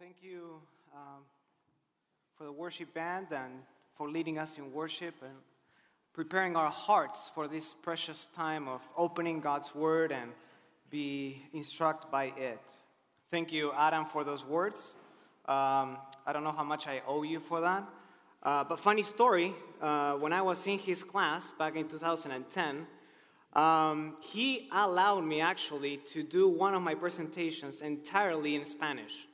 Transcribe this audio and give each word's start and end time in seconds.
thank 0.00 0.16
you 0.22 0.60
um, 0.94 1.22
for 2.36 2.44
the 2.44 2.52
worship 2.52 2.94
band 2.94 3.26
and 3.32 3.52
for 3.96 4.08
leading 4.08 4.38
us 4.38 4.56
in 4.56 4.72
worship 4.72 5.14
and 5.22 5.34
preparing 6.12 6.54
our 6.54 6.70
hearts 6.70 7.28
for 7.34 7.48
this 7.48 7.74
precious 7.74 8.26
time 8.26 8.68
of 8.68 8.80
opening 8.96 9.40
God's 9.40 9.74
Word 9.74 10.12
and 10.12 10.30
be 10.88 11.42
instructed 11.52 12.12
by 12.12 12.26
it. 12.36 12.60
Thank 13.28 13.50
you, 13.52 13.72
Adam, 13.76 14.04
for 14.04 14.22
those 14.22 14.44
words. 14.44 14.94
Um, 15.46 15.98
I 16.24 16.32
don't 16.32 16.44
know 16.44 16.52
how 16.52 16.64
much 16.64 16.86
I 16.86 17.02
owe 17.04 17.24
you 17.24 17.40
for 17.40 17.60
that. 17.60 17.84
Uh, 18.44 18.62
but 18.62 18.78
funny 18.78 19.02
story, 19.02 19.52
uh, 19.80 20.12
when 20.14 20.32
I 20.32 20.42
was 20.42 20.64
in 20.68 20.78
his 20.78 21.02
class 21.02 21.50
back 21.58 21.74
in 21.74 21.88
2010, 21.88 22.86
um, 23.54 24.16
he 24.20 24.68
allowed 24.70 25.24
me 25.24 25.40
actually 25.40 25.96
to 26.12 26.22
do 26.22 26.48
one 26.48 26.74
of 26.74 26.82
my 26.82 26.94
presentations 26.94 27.80
entirely 27.80 28.54
in 28.54 28.64
Spanish. 28.64 29.27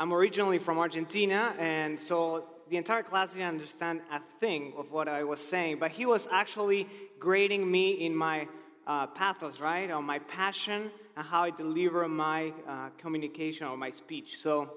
I'm 0.00 0.14
originally 0.14 0.58
from 0.58 0.78
Argentina, 0.78 1.56
and 1.58 1.98
so 1.98 2.44
the 2.70 2.76
entire 2.76 3.02
class 3.02 3.32
didn't 3.32 3.48
understand 3.48 4.02
a 4.12 4.20
thing 4.38 4.72
of 4.76 4.92
what 4.92 5.08
I 5.08 5.24
was 5.24 5.40
saying, 5.40 5.80
but 5.80 5.90
he 5.90 6.06
was 6.06 6.28
actually 6.30 6.88
grading 7.18 7.68
me 7.68 8.06
in 8.06 8.14
my 8.14 8.46
uh, 8.86 9.08
pathos, 9.08 9.58
right? 9.58 9.90
On 9.90 10.04
my 10.04 10.20
passion 10.20 10.92
and 11.16 11.26
how 11.26 11.42
I 11.42 11.50
deliver 11.50 12.06
my 12.06 12.52
uh, 12.68 12.90
communication 12.96 13.66
or 13.66 13.76
my 13.76 13.90
speech. 13.90 14.38
So 14.38 14.72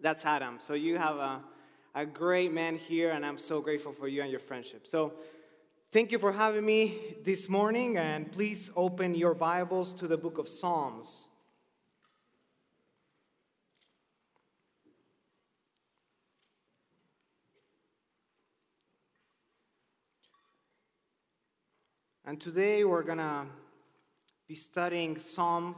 that's 0.00 0.26
Adam. 0.26 0.58
So 0.60 0.74
you 0.74 0.98
have 0.98 1.14
a, 1.14 1.44
a 1.94 2.04
great 2.04 2.52
man 2.52 2.76
here, 2.76 3.12
and 3.12 3.24
I'm 3.24 3.38
so 3.38 3.60
grateful 3.60 3.92
for 3.92 4.08
you 4.08 4.22
and 4.22 4.32
your 4.32 4.40
friendship. 4.40 4.88
So 4.88 5.12
thank 5.92 6.10
you 6.10 6.18
for 6.18 6.32
having 6.32 6.66
me 6.66 7.14
this 7.24 7.48
morning, 7.48 7.98
and 7.98 8.32
please 8.32 8.72
open 8.74 9.14
your 9.14 9.32
Bibles 9.32 9.92
to 9.92 10.08
the 10.08 10.16
book 10.16 10.38
of 10.38 10.48
Psalms. 10.48 11.25
And 22.28 22.40
today 22.40 22.82
we're 22.82 23.04
going 23.04 23.18
to 23.18 23.46
be 24.48 24.56
studying 24.56 25.16
Psalm 25.16 25.76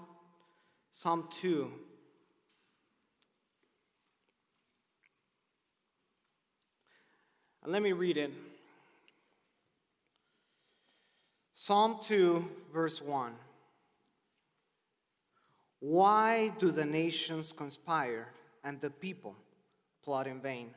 Psalm 0.90 1.28
2. 1.42 1.70
And 7.62 7.70
let 7.70 7.82
me 7.82 7.92
read 7.92 8.16
it. 8.16 8.32
Psalm 11.52 11.98
2 12.00 12.50
verse 12.72 13.02
1. 13.02 13.32
Why 15.80 16.48
do 16.58 16.70
the 16.70 16.86
nations 16.86 17.52
conspire 17.52 18.28
and 18.64 18.80
the 18.80 18.88
people 18.88 19.36
plot 20.02 20.26
in 20.26 20.40
vain? 20.40 20.70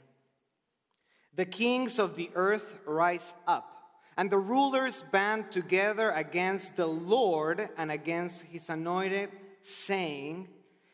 The 1.33 1.45
kings 1.45 1.97
of 1.97 2.17
the 2.17 2.29
earth 2.35 2.75
rise 2.85 3.33
up 3.47 3.80
and 4.17 4.29
the 4.29 4.37
rulers 4.37 5.03
band 5.11 5.51
together 5.51 6.11
against 6.11 6.75
the 6.75 6.87
Lord 6.87 7.69
and 7.77 7.91
against 7.91 8.43
his 8.43 8.69
anointed, 8.69 9.29
saying, 9.61 10.47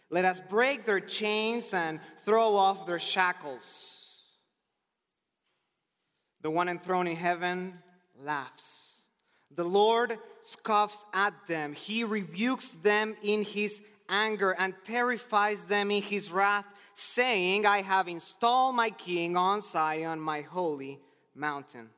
Let 0.09 0.25
us 0.25 0.39
break 0.39 0.85
their 0.85 0.99
chains 0.99 1.73
and 1.73 1.99
throw 2.23 2.55
off 2.55 2.85
their 2.85 2.99
shackles. 2.99 4.23
The 6.41 6.51
one 6.51 6.69
enthroned 6.69 7.09
in 7.09 7.15
heaven 7.15 7.79
laughs. 8.19 8.87
The 9.55 9.63
Lord 9.63 10.19
scoffs 10.41 11.03
at 11.13 11.33
them. 11.47 11.73
He 11.73 12.03
rebukes 12.03 12.71
them 12.71 13.15
in 13.23 13.43
his 13.43 13.81
anger 14.07 14.51
and 14.51 14.73
terrifies 14.83 15.65
them 15.65 15.89
in 15.89 16.03
his 16.03 16.31
wrath, 16.31 16.65
saying, 16.93 17.65
I 17.65 17.81
have 17.81 18.07
installed 18.07 18.75
my 18.75 18.91
king 18.91 19.35
on 19.35 19.61
Zion, 19.61 20.19
my 20.19 20.41
holy 20.41 20.99
mountain. 21.35 21.89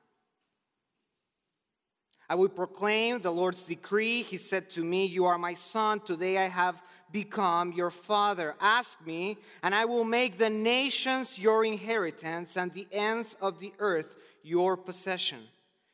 I 2.29 2.35
will 2.35 2.49
proclaim 2.49 3.21
the 3.21 3.31
Lord's 3.31 3.63
decree. 3.63 4.21
He 4.21 4.37
said 4.37 4.69
to 4.71 4.83
me, 4.83 5.05
You 5.05 5.25
are 5.25 5.37
my 5.37 5.53
son. 5.53 5.99
Today 5.99 6.37
I 6.37 6.47
have 6.47 6.81
become 7.11 7.71
your 7.73 7.89
father. 7.89 8.55
Ask 8.61 9.03
me, 9.03 9.37
and 9.63 9.73
I 9.73 9.85
will 9.85 10.03
make 10.03 10.37
the 10.37 10.49
nations 10.49 11.39
your 11.39 11.65
inheritance 11.65 12.55
and 12.55 12.71
the 12.71 12.87
ends 12.91 13.35
of 13.41 13.59
the 13.59 13.73
earth 13.79 14.15
your 14.43 14.77
possession. 14.77 15.39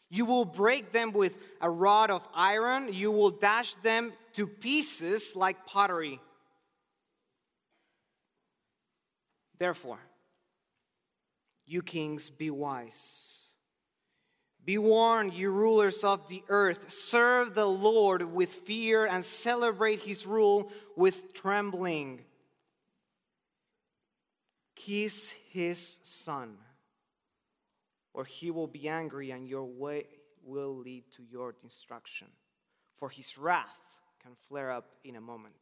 You 0.09 0.25
will 0.25 0.45
break 0.45 0.91
them 0.91 1.13
with 1.13 1.37
a 1.61 1.69
rod 1.69 2.11
of 2.11 2.27
iron, 2.33 2.93
you 2.93 3.11
will 3.11 3.31
dash 3.31 3.73
them 3.75 4.13
to 4.33 4.45
pieces 4.45 5.35
like 5.35 5.65
pottery. 5.65 6.19
Therefore, 9.57 9.99
you 11.65 11.81
kings, 11.81 12.29
be 12.29 12.49
wise. 12.49 13.34
Be 14.65 14.79
warned, 14.79 15.33
you 15.33 15.51
rulers 15.51 16.03
of 16.03 16.27
the 16.27 16.43
earth. 16.49 16.91
Serve 16.91 17.53
the 17.53 17.67
Lord 17.67 18.23
with 18.33 18.49
fear 18.49 19.05
and 19.05 19.23
celebrate 19.23 20.01
his 20.01 20.25
rule 20.25 20.71
with 20.95 21.35
trembling. 21.35 22.21
Kiss 24.75 25.33
his 25.51 25.99
son, 26.01 26.57
or 28.13 28.25
he 28.25 28.49
will 28.49 28.67
be 28.67 28.89
angry, 28.89 29.29
and 29.29 29.47
your 29.47 29.65
way 29.65 30.05
will 30.43 30.75
lead 30.75 31.03
to 31.15 31.23
your 31.23 31.53
destruction. 31.61 32.27
For 32.97 33.09
his 33.09 33.37
wrath 33.37 33.79
can 34.21 34.33
flare 34.47 34.71
up 34.71 34.89
in 35.03 35.15
a 35.15 35.21
moment. 35.21 35.55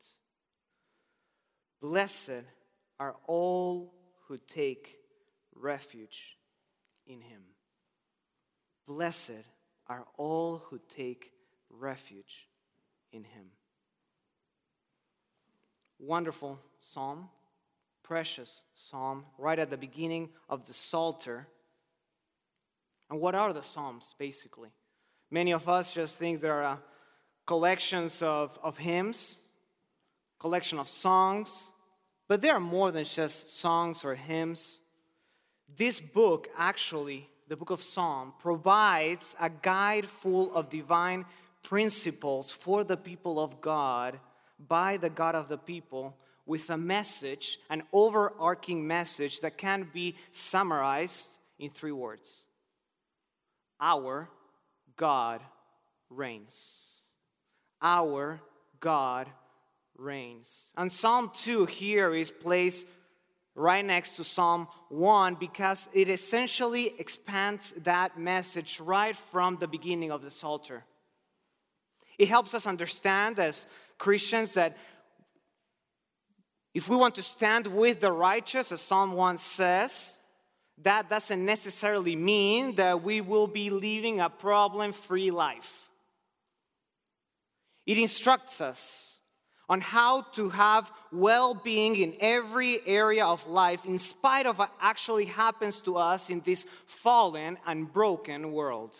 Blessed 1.81 2.43
are 2.99 3.15
all 3.27 3.93
who 4.27 4.37
take 4.37 4.95
refuge 5.53 6.37
in 7.05 7.19
him. 7.19 7.41
Blessed 8.85 9.45
are 9.87 10.05
all 10.17 10.63
who 10.69 10.79
take 10.95 11.31
refuge 11.69 12.47
in 13.11 13.23
him. 13.23 13.45
Wonderful 15.99 16.59
psalm, 16.79 17.29
precious 18.03 18.63
psalm, 18.75 19.25
right 19.37 19.59
at 19.59 19.69
the 19.69 19.77
beginning 19.77 20.29
of 20.49 20.67
the 20.67 20.73
Psalter. 20.73 21.47
And 23.09 23.19
what 23.19 23.35
are 23.35 23.53
the 23.53 23.63
psalms, 23.63 24.15
basically? 24.17 24.69
Many 25.31 25.51
of 25.51 25.69
us 25.69 25.93
just 25.93 26.17
think 26.17 26.39
they 26.39 26.49
are 26.49 26.63
uh, 26.63 26.77
collections 27.45 28.21
of, 28.21 28.59
of 28.61 28.77
hymns, 28.77 29.39
collection 30.39 30.79
of 30.79 30.87
songs, 30.87 31.69
but 32.27 32.41
they 32.41 32.49
are 32.49 32.59
more 32.59 32.91
than 32.91 33.05
just 33.05 33.57
songs 33.57 34.03
or 34.03 34.15
hymns. 34.15 34.79
This 35.75 35.99
book 35.99 36.47
actually 36.57 37.29
the 37.47 37.57
book 37.57 37.69
of 37.69 37.81
Psalm, 37.81 38.33
provides 38.39 39.35
a 39.39 39.49
guide 39.49 40.07
full 40.07 40.53
of 40.55 40.69
divine 40.69 41.25
principles 41.61 42.51
for 42.51 42.83
the 42.83 42.97
people 42.97 43.39
of 43.39 43.61
God 43.61 44.19
by 44.59 44.97
the 44.97 45.09
God 45.09 45.35
of 45.35 45.47
the 45.47 45.57
people 45.57 46.15
with 46.45 46.69
a 46.69 46.77
message, 46.77 47.59
an 47.69 47.83
overarching 47.93 48.85
message 48.85 49.39
that 49.41 49.57
can 49.57 49.89
be 49.93 50.15
summarized 50.31 51.37
in 51.59 51.69
three 51.69 51.91
words 51.91 52.43
Our 53.79 54.29
God 54.97 55.41
reigns. 56.09 57.01
Our 57.81 58.41
God 58.79 59.27
reigns. 59.97 60.71
And 60.77 60.91
Psalm 60.91 61.31
2 61.33 61.65
here 61.65 62.13
is 62.13 62.31
placed 62.31 62.87
right 63.55 63.85
next 63.85 64.15
to 64.17 64.23
Psalm 64.23 64.67
1 64.89 65.35
because 65.35 65.87
it 65.93 66.09
essentially 66.09 66.93
expands 66.97 67.73
that 67.83 68.17
message 68.17 68.79
right 68.79 69.15
from 69.15 69.57
the 69.57 69.67
beginning 69.67 70.11
of 70.11 70.23
the 70.23 70.31
Psalter. 70.31 70.83
It 72.17 72.27
helps 72.27 72.53
us 72.53 72.67
understand 72.67 73.39
as 73.39 73.67
Christians 73.97 74.53
that 74.53 74.77
if 76.73 76.89
we 76.89 76.95
want 76.95 77.15
to 77.15 77.21
stand 77.21 77.67
with 77.67 77.99
the 77.99 78.11
righteous, 78.11 78.71
as 78.71 78.81
Psalm 78.81 79.13
1 79.13 79.37
says, 79.37 80.17
that 80.81 81.09
doesn't 81.09 81.45
necessarily 81.45 82.15
mean 82.15 82.75
that 82.75 83.03
we 83.03 83.21
will 83.21 83.45
be 83.45 83.69
living 83.69 84.19
a 84.19 84.29
problem 84.29 84.91
free 84.91 85.29
life. 85.29 85.89
It 87.85 87.99
instructs 87.99 88.59
us 88.59 89.12
on 89.73 89.81
how 89.81 90.21
to 90.21 90.49
have 90.49 90.91
well 91.11 91.55
being 91.55 91.95
in 91.95 92.13
every 92.19 92.79
area 92.85 93.25
of 93.25 93.47
life, 93.47 93.85
in 93.85 93.97
spite 93.97 94.45
of 94.45 94.59
what 94.59 94.71
actually 94.79 95.25
happens 95.25 95.79
to 95.79 95.95
us 95.95 96.29
in 96.29 96.39
this 96.41 96.67
fallen 96.85 97.57
and 97.65 97.91
broken 97.91 98.51
world. 98.51 98.93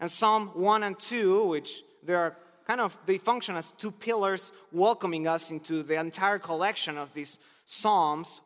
And 0.00 0.10
Psalm 0.10 0.48
1 0.54 0.82
and 0.82 0.98
2, 0.98 1.44
which 1.44 1.82
they 2.02 2.14
are 2.14 2.38
kind 2.66 2.80
of, 2.80 2.96
they 3.04 3.18
function 3.18 3.54
as 3.54 3.72
two 3.72 3.90
pillars 3.90 4.50
welcoming 4.72 5.28
us 5.28 5.50
into 5.50 5.82
the 5.82 6.00
entire 6.00 6.38
collection 6.38 6.96
of 6.96 7.12
these 7.12 7.38
Psalms, 7.66 8.40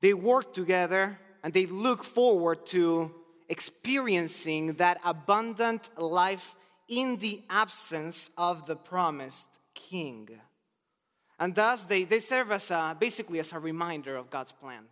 they 0.00 0.12
work 0.12 0.52
together 0.52 1.20
and 1.44 1.54
they 1.54 1.66
look 1.66 2.02
forward 2.02 2.66
to 2.66 3.14
experiencing 3.48 4.72
that 4.72 4.98
abundant 5.04 5.88
life 5.96 6.56
in 6.88 7.16
the 7.18 7.42
absence 7.50 8.30
of 8.36 8.66
the 8.66 8.76
promised 8.76 9.48
king. 9.74 10.28
And 11.38 11.54
thus, 11.54 11.84
they, 11.84 12.04
they 12.04 12.20
serve 12.20 12.50
as 12.50 12.70
a, 12.70 12.96
basically 12.98 13.38
as 13.38 13.52
a 13.52 13.58
reminder 13.58 14.16
of 14.16 14.30
God's 14.30 14.52
plan. 14.52 14.84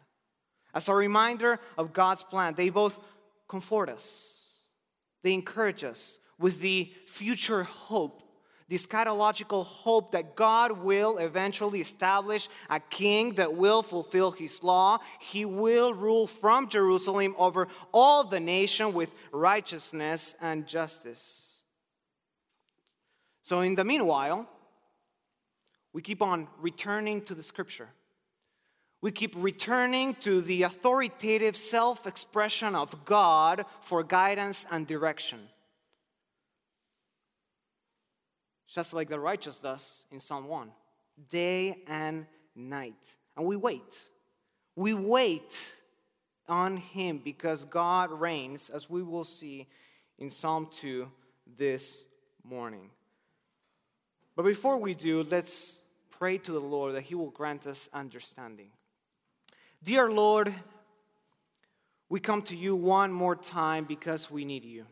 As 0.75 0.89
a 0.89 0.95
reminder 0.95 1.59
of 1.79 1.93
God's 1.93 2.23
plan, 2.23 2.55
they 2.55 2.69
both 2.69 3.01
comfort 3.49 3.89
us, 3.89 4.43
they 5.23 5.33
encourage 5.33 5.83
us 5.83 6.19
with 6.39 6.61
the 6.61 6.93
future 7.07 7.63
hope, 7.63 8.23
the 8.69 8.77
eschatological 8.77 9.65
hope 9.65 10.13
that 10.13 10.37
God 10.37 10.73
will 10.73 11.19
eventually 11.19 11.81
establish 11.81 12.49
a 12.69 12.79
king 12.79 13.35
that 13.35 13.55
will 13.55 13.83
fulfill 13.83 14.33
his 14.33 14.63
law. 14.63 14.99
He 15.21 15.45
will 15.45 15.95
rule 15.95 16.27
from 16.27 16.69
Jerusalem 16.69 17.35
over 17.39 17.69
all 17.95 18.25
the 18.25 18.41
nation 18.41 18.93
with 18.93 19.15
righteousness 19.33 20.37
and 20.41 20.67
justice. 20.67 21.56
So, 23.47 23.61
in 23.61 23.77
the 23.77 23.85
meanwhile, 23.85 24.45
we 25.93 26.03
keep 26.03 26.21
on 26.21 26.49
returning 26.59 27.23
to 27.27 27.35
the 27.37 27.45
scripture. 27.45 27.89
We 29.01 29.13
keep 29.13 29.35
returning 29.37 30.17
to 30.17 30.41
the 30.41 30.65
authoritative 30.65 31.57
self 31.57 32.09
expression 32.09 32.75
of 32.75 33.05
God 33.05 33.65
for 33.83 34.03
guidance 34.03 34.67
and 34.69 34.85
direction. 34.85 35.39
Just 38.67 38.93
like 38.93 39.09
the 39.09 39.21
righteous 39.21 39.61
does 39.61 40.07
in 40.11 40.19
Psalm 40.19 40.49
1, 40.49 40.73
day 41.29 41.85
and 41.87 42.27
night. 42.57 43.15
And 43.37 43.47
we 43.47 43.55
wait. 43.55 44.01
We 44.75 44.93
wait 44.93 45.77
on 46.49 46.79
Him 46.79 47.21
because 47.23 47.65
God 47.65 48.11
reigns, 48.11 48.71
as 48.71 48.91
we 48.91 49.05
will 49.05 49.23
see 49.23 49.69
in 50.19 50.33
Psalm 50.33 50.67
2 50.73 51.09
this 51.57 52.07
morning. 52.43 52.91
But 54.37 54.45
before 54.45 54.77
we 54.77 54.95
do, 54.95 55.23
let's 55.23 55.79
pray 56.11 56.37
to 56.37 56.53
the 56.53 56.61
Lord 56.61 56.95
that 56.95 57.03
He 57.05 57.15
will 57.15 57.31
grant 57.31 57.67
us 57.67 57.89
understanding. 57.95 58.69
Dear 59.83 60.11
Lord, 60.11 60.55
we 62.11 62.21
come 62.21 62.43
to 62.43 62.57
you 62.57 62.77
one 62.77 63.13
more 63.13 63.35
time 63.35 63.85
because 63.85 64.31
we 64.31 64.45
need 64.45 64.65
you. 64.65 64.85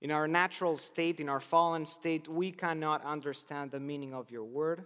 In 0.00 0.12
our 0.12 0.28
natural 0.28 0.76
state, 0.76 1.18
in 1.18 1.28
our 1.28 1.40
fallen 1.40 1.84
state, 1.84 2.28
we 2.28 2.52
cannot 2.52 3.04
understand 3.04 3.72
the 3.72 3.80
meaning 3.80 4.14
of 4.14 4.30
your 4.30 4.44
word. 4.44 4.84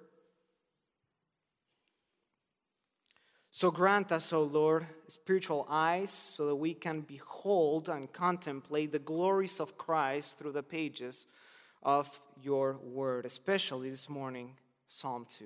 So 3.51 3.71
grant 3.71 4.13
us, 4.13 4.33
O 4.33 4.43
Lord, 4.43 4.87
spiritual 5.09 5.67
eyes 5.71 6.11
so 6.11 6.47
that 6.47 6.57
we 6.57 6.75
can 6.75 7.03
behold 7.03 7.89
and 7.89 8.13
contemplate 8.13 8.93
the 8.93 8.99
glories 8.99 9.61
of 9.61 9.79
Christ 9.79 10.39
through 10.39 10.53
the 10.53 10.63
pages 10.63 11.27
of 11.87 12.21
your 12.43 12.79
word, 12.83 13.25
especially 13.25 13.89
this 13.89 14.11
morning 14.11 14.57
Psalm 14.89 15.25
2. 15.39 15.45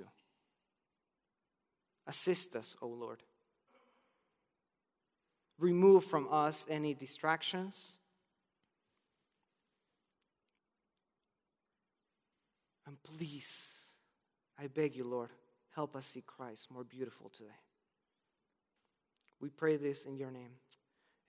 Assist 2.06 2.56
us, 2.56 2.76
O 2.81 2.88
Lord. 2.88 3.22
Remove 5.58 6.04
from 6.04 6.26
us 6.31 6.66
any 6.69 6.94
distractions. 6.94 7.98
And 12.87 12.96
please, 13.02 13.75
I 14.58 14.66
beg 14.66 14.96
you, 14.96 15.04
Lord, 15.04 15.28
help 15.75 15.94
us 15.94 16.06
see 16.06 16.22
Christ 16.26 16.70
more 16.70 16.84
beautiful 16.84 17.28
today. 17.28 17.50
We 19.40 19.50
pray 19.50 19.76
this 19.76 20.06
in 20.06 20.16
your 20.16 20.31
name. 20.31 20.52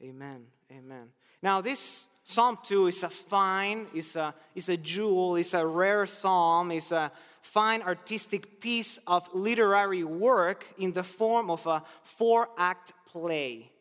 Amen. 0.02 0.46
Amen. 0.72 1.10
Now, 1.44 1.60
this 1.60 2.08
Psalm 2.24 2.58
2 2.64 2.88
is 2.88 3.04
a 3.04 3.10
fine, 3.10 3.88
is 3.94 4.16
a, 4.16 4.34
is 4.54 4.70
a 4.70 4.78
jewel, 4.78 5.36
is 5.36 5.54
a 5.54 5.66
rare 5.66 6.06
psalm, 6.06 6.72
is 6.72 6.92
a 6.92 7.12
fine 7.42 7.82
artistic 7.82 8.60
piece 8.60 9.00
of 9.08 9.28
literary 9.34 10.04
work 10.04 10.66
in 10.78 10.94
the 10.94 11.04
form 11.04 11.50
of 11.50 11.66
a 11.66 11.84
four 12.04 12.50
act 12.58 12.94
play. 13.08 13.72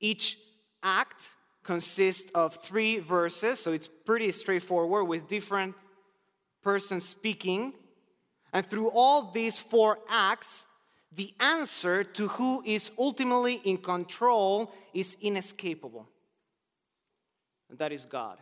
Each 0.00 0.38
act 0.82 1.30
consists 1.62 2.30
of 2.34 2.56
three 2.56 2.98
verses, 2.98 3.60
so 3.60 3.72
it's 3.72 3.88
pretty 3.88 4.32
straightforward 4.32 5.06
with 5.06 5.28
different 5.28 5.74
persons 6.62 7.06
speaking. 7.06 7.74
And 8.52 8.66
through 8.66 8.90
all 8.90 9.30
these 9.30 9.58
four 9.58 9.98
acts, 10.08 10.66
the 11.14 11.32
answer 11.38 12.04
to 12.04 12.28
who 12.28 12.62
is 12.64 12.90
ultimately 12.98 13.60
in 13.64 13.78
control 13.78 14.72
is 14.94 15.16
inescapable. 15.20 16.08
And 17.72 17.78
that 17.78 17.90
is 17.90 18.04
God. 18.04 18.36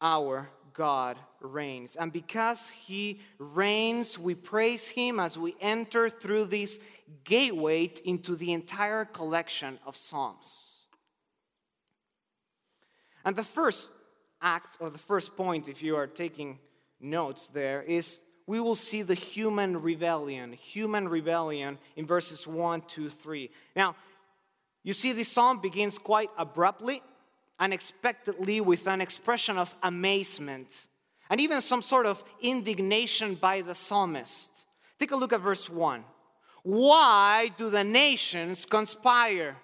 Our 0.00 0.48
God 0.72 1.18
reigns. 1.40 1.96
And 1.96 2.12
because 2.12 2.68
He 2.68 3.18
reigns, 3.40 4.16
we 4.16 4.36
praise 4.36 4.88
Him 4.88 5.18
as 5.18 5.36
we 5.36 5.56
enter 5.60 6.08
through 6.08 6.44
this 6.44 6.78
gateway 7.24 7.90
into 8.04 8.36
the 8.36 8.52
entire 8.52 9.04
collection 9.04 9.80
of 9.84 9.96
Psalms. 9.96 10.86
And 13.24 13.34
the 13.34 13.42
first 13.42 13.90
act, 14.40 14.76
or 14.78 14.88
the 14.88 14.96
first 14.96 15.36
point, 15.36 15.66
if 15.66 15.82
you 15.82 15.96
are 15.96 16.06
taking 16.06 16.60
notes 17.00 17.48
there, 17.48 17.82
is 17.82 18.20
we 18.46 18.60
will 18.60 18.76
see 18.76 19.02
the 19.02 19.14
human 19.14 19.82
rebellion, 19.82 20.52
human 20.52 21.08
rebellion 21.08 21.78
in 21.96 22.06
verses 22.06 22.46
1, 22.46 22.82
2, 22.82 23.10
3. 23.10 23.50
Now, 23.74 23.96
you 24.84 24.92
see, 24.92 25.10
this 25.10 25.32
psalm 25.32 25.60
begins 25.60 25.98
quite 25.98 26.30
abruptly 26.38 27.02
unexpectedly 27.58 28.60
with 28.60 28.86
an 28.86 29.00
expression 29.00 29.58
of 29.58 29.74
amazement 29.82 30.86
and 31.30 31.40
even 31.40 31.60
some 31.60 31.82
sort 31.82 32.06
of 32.06 32.22
indignation 32.40 33.34
by 33.34 33.60
the 33.60 33.74
psalmist. 33.74 34.64
Take 34.98 35.10
a 35.10 35.16
look 35.16 35.32
at 35.32 35.40
verse 35.40 35.68
1. 35.68 36.04
Why 36.62 37.52
do 37.56 37.70
the 37.70 37.84
nations 37.84 38.66
conspire? 38.66 39.56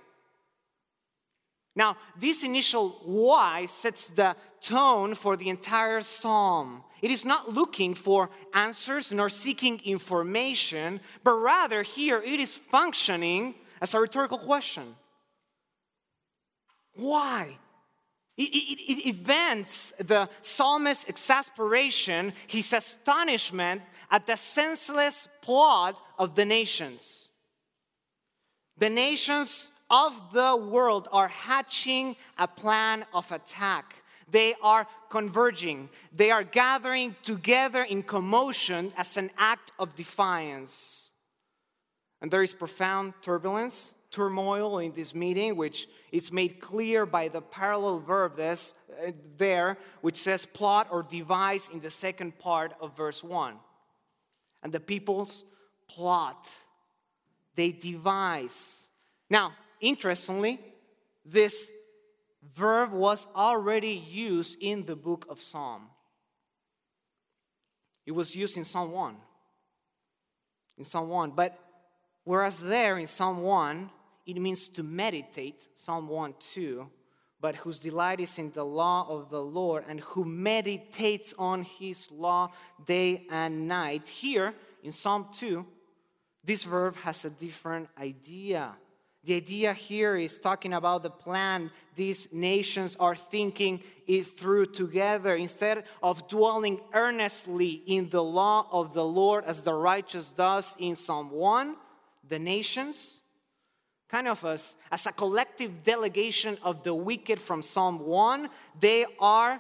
Now, 1.75 1.97
this 2.19 2.44
initial 2.44 2.91
why 3.05 3.67
sets 3.67 4.09
the 4.09 4.37
tone 4.61 5.15
for 5.15 5.37
the 5.37 5.49
entire 5.49 6.03
psalm. 6.03 6.85
It 7.00 7.11
is 7.11 7.25
not 7.25 7.53
looking 7.53 7.94
for 7.94 8.31
answers 8.53 9.11
nor 9.11 9.31
seeking 9.31 9.81
information, 9.85 11.00
but 11.25 11.33
rather 11.33 11.83
here 11.83 12.21
it 12.23 12.39
is 12.39 12.55
functioning 12.55 13.55
as 13.81 13.94
a 13.94 14.00
rhetorical 14.00 14.39
question. 14.39 14.94
Why? 16.94 17.59
It, 18.37 18.43
it, 18.44 18.93
it 18.93 19.08
events 19.08 19.93
the 19.99 20.29
psalmist's 20.40 21.05
exasperation, 21.05 22.32
his 22.46 22.73
astonishment 22.73 23.82
at 24.11 24.26
the 24.26 24.37
senseless 24.37 25.29
plot 25.43 25.99
of 26.19 26.34
the 26.34 26.44
nations. 26.44 27.29
The 28.79 28.91
nations 28.91 29.70
of 29.91 30.32
the 30.32 30.56
world 30.56 31.08
are 31.12 31.29
hatching 31.29 32.17
a 32.39 32.48
plan 32.48 33.05
of 33.12 33.31
attack. 33.31 34.03
They 34.31 34.55
are 34.62 34.86
converging. 35.10 35.91
They 36.10 36.31
are 36.31 36.43
gathering 36.43 37.17
together 37.22 37.82
in 37.82 38.03
commotion 38.03 38.94
as 38.96 39.19
an 39.19 39.31
act 39.36 39.72
of 39.79 39.94
defiance. 39.94 41.10
And 42.22 42.31
there 42.31 42.43
is 42.43 42.55
profound 42.55 43.12
turbulence 43.20 43.93
turmoil 44.13 44.79
in 44.79 44.93
this 44.93 45.15
meeting, 45.15 45.57
which 45.57 45.89
is 46.13 46.31
made 46.31 46.61
clear 46.61 47.05
by 47.07 47.29
the 47.29 47.41
parallel 47.41 47.99
verb 48.01 48.37
this, 48.37 48.75
uh, 49.05 49.11
there, 49.37 49.79
which 50.03 50.17
says 50.17 50.47
plot 50.47 50.87
or 50.91 51.03
devise 51.03 51.69
in 51.71 51.81
the 51.81 51.91
second 51.91 52.39
part 52.39 52.75
of 52.81 52.97
verse 52.97 53.25
1. 53.25 53.55
And 54.63 54.73
the 54.73 54.81
people's 54.81 55.45
plot, 55.89 56.49
they 57.57 57.73
devise. 57.73 58.87
Now, 59.29 59.53
interestingly, 59.81 60.61
this 61.25 61.73
verb 62.55 62.93
was 62.93 63.27
already 63.35 64.05
used 64.09 64.59
in 64.61 64.85
the 64.85 64.97
book 64.97 65.27
of 65.29 65.41
Psalm. 65.41 65.89
It 68.05 68.13
was 68.13 68.35
used 68.35 68.57
in 68.57 68.65
Psalm 68.65 68.91
1. 68.91 69.17
In 70.79 70.85
Psalm 70.85 71.09
1. 71.09 71.31
But 71.31 71.59
whereas 72.25 72.61
there 72.61 72.99
in 72.99 73.07
Psalm 73.07 73.43
1, 73.43 73.91
it 74.26 74.36
means 74.36 74.69
to 74.70 74.82
meditate, 74.82 75.69
Psalm 75.74 76.08
1 76.08 76.34
2, 76.55 76.88
but 77.41 77.56
whose 77.56 77.79
delight 77.79 78.20
is 78.20 78.38
in 78.38 78.50
the 78.52 78.64
law 78.64 79.06
of 79.08 79.31
the 79.31 79.43
Lord 79.43 79.84
and 79.88 80.00
who 80.00 80.24
meditates 80.24 81.34
on 81.38 81.64
his 81.64 82.10
law 82.10 82.52
day 82.84 83.26
and 83.31 83.67
night. 83.67 84.08
Here 84.08 84.55
in 84.82 84.93
Psalm 84.93 85.26
2, 85.32 85.67
this 86.44 86.64
verb 86.64 86.96
has 86.96 87.24
a 87.24 87.31
different 87.31 87.88
idea. 88.00 88.72
The 89.24 89.36
idea 89.36 89.72
here 89.72 90.17
is 90.17 90.38
talking 90.38 90.72
about 90.72 91.05
the 91.05 91.10
plan 91.10 91.70
these 91.94 92.29
nations 92.32 92.96
are 92.98 93.14
thinking 93.14 93.82
it 94.06 94.22
through 94.22 94.67
together. 94.67 95.36
Instead 95.36 95.84
of 96.02 96.26
dwelling 96.29 96.81
earnestly 96.93 97.82
in 97.86 98.08
the 98.08 98.22
law 98.22 98.67
of 98.72 98.94
the 98.94 99.05
Lord 99.05 99.44
as 99.44 99.62
the 99.62 99.74
righteous 99.74 100.31
does 100.31 100.74
in 100.79 100.96
Psalm 100.96 101.31
1, 101.31 101.76
the 102.29 102.38
nations 102.38 103.21
kind 104.13 104.29
of 104.29 104.45
as, 104.45 104.77
as 104.91 105.07
a 105.07 105.13
collective 105.13 105.83
delegation 105.83 106.59
of 106.63 106.83
the 106.83 106.95
wicked 106.95 107.41
from 107.41 107.63
Psalm 107.63 107.99
1, 107.99 108.51
they 108.79 109.07
are 109.19 109.59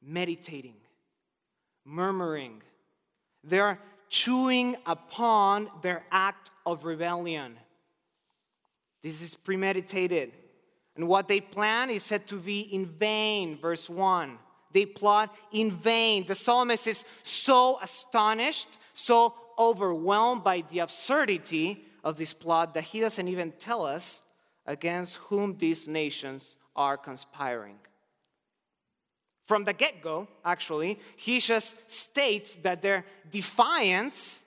meditating, 0.00 0.76
murmuring, 1.84 2.62
They're 3.42 3.80
chewing 4.08 4.76
upon 4.86 5.68
their 5.82 6.04
act 6.12 6.52
of 6.64 6.84
rebellion. 6.84 7.56
This 9.02 9.20
is 9.20 9.34
premeditated. 9.34 10.30
And 10.94 11.08
what 11.08 11.26
they 11.26 11.40
plan 11.40 11.90
is 11.90 12.04
said 12.04 12.28
to 12.28 12.36
be 12.36 12.60
in 12.60 12.86
vain, 12.86 13.58
verse 13.58 13.90
1. 13.90 14.38
They 14.70 14.86
plot 14.86 15.34
in 15.50 15.72
vain. 15.72 16.26
The 16.26 16.36
psalmist 16.36 16.86
is 16.86 17.04
so 17.24 17.80
astonished, 17.82 18.78
so 18.94 19.34
overwhelmed 19.58 20.44
by 20.44 20.62
the 20.70 20.78
absurdity 20.78 21.86
of 22.02 22.16
this 22.16 22.32
plot 22.32 22.74
that 22.74 22.84
he 22.84 23.00
doesn't 23.00 23.28
even 23.28 23.52
tell 23.52 23.84
us 23.84 24.22
against 24.66 25.16
whom 25.16 25.56
these 25.56 25.86
nations 25.88 26.56
are 26.74 26.96
conspiring. 26.96 27.76
From 29.46 29.64
the 29.64 29.72
get 29.72 30.00
go, 30.02 30.28
actually, 30.44 30.98
he 31.16 31.40
just 31.40 31.76
states 31.90 32.56
that 32.56 32.80
their 32.80 33.04
defiance 33.30 34.44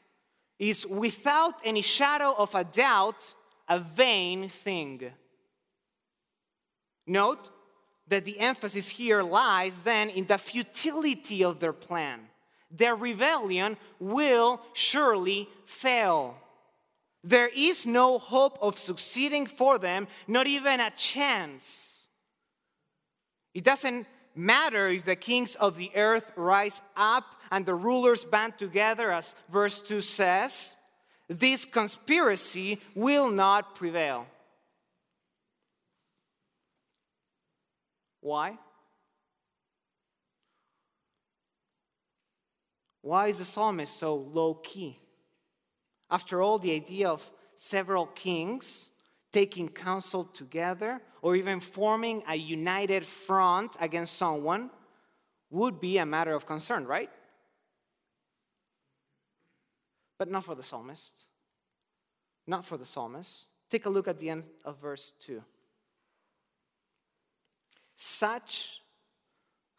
is 0.58 0.86
without 0.88 1.56
any 1.64 1.82
shadow 1.82 2.34
of 2.38 2.56
a 2.56 2.64
doubt 2.64 3.34
a 3.68 3.80
vain 3.80 4.50
thing. 4.50 5.12
Note 7.08 7.50
that 8.08 8.26
the 8.26 8.40
emphasis 8.40 8.90
here 8.90 9.22
lies 9.22 9.82
then 9.82 10.10
in 10.10 10.26
the 10.26 10.38
futility 10.38 11.44
of 11.44 11.60
their 11.60 11.74
plan. 11.74 12.22
Their 12.72 12.96
rebellion 12.96 13.78
will 14.00 14.62
surely 14.74 15.50
fail. 15.66 16.38
There 17.26 17.48
is 17.48 17.88
no 17.88 18.20
hope 18.20 18.60
of 18.62 18.78
succeeding 18.78 19.48
for 19.48 19.80
them, 19.80 20.08
not 20.28 20.46
even 20.46 20.80
a 20.80 20.92
chance. 20.92 22.04
It 23.52 23.64
doesn't 23.64 24.06
matter 24.36 24.90
if 24.90 25.06
the 25.06 25.16
kings 25.16 25.56
of 25.56 25.76
the 25.76 25.90
earth 25.96 26.32
rise 26.36 26.84
up 26.96 27.24
and 27.50 27.66
the 27.66 27.74
rulers 27.74 28.24
band 28.24 28.60
together, 28.60 29.12
as 29.12 29.34
verse 29.50 29.82
2 29.82 30.02
says, 30.02 30.76
this 31.28 31.66
conspiracy 31.66 32.80
will 32.94 33.32
not 33.32 33.74
prevail. 33.74 34.28
Why? 38.22 38.60
Why 43.02 43.30
is 43.30 43.40
the 43.40 43.46
psalmist 43.46 43.98
so 43.98 44.16
low 44.16 44.54
key? 44.54 45.00
After 46.10 46.42
all, 46.42 46.60
the 46.60 46.72
idea 46.72 47.10
of 47.10 47.32
several 47.56 48.06
kings 48.08 48.90
taking 49.32 49.68
counsel 49.68 50.24
together 50.24 51.02
or 51.22 51.36
even 51.36 51.60
forming 51.60 52.24
a 52.28 52.36
united 52.36 53.06
front 53.06 53.76
against 53.80 54.14
someone 54.14 54.70
would 55.50 55.80
be 55.80 55.98
a 55.98 56.06
matter 56.06 56.34
of 56.34 56.46
concern, 56.46 56.86
right? 56.86 57.10
But 60.18 60.30
not 60.30 60.46
for 60.46 60.56
the 60.56 60.64
psalmist. 60.64 61.26
Not 62.48 62.64
for 62.64 62.78
the 62.78 62.86
psalmist. 62.86 63.48
Take 63.70 63.86
a 63.86 63.90
look 63.90 64.08
at 64.08 64.20
the 64.20 64.30
end 64.30 64.44
of 64.64 64.80
verse 64.80 65.14
2. 65.20 65.44
Such 67.96 68.82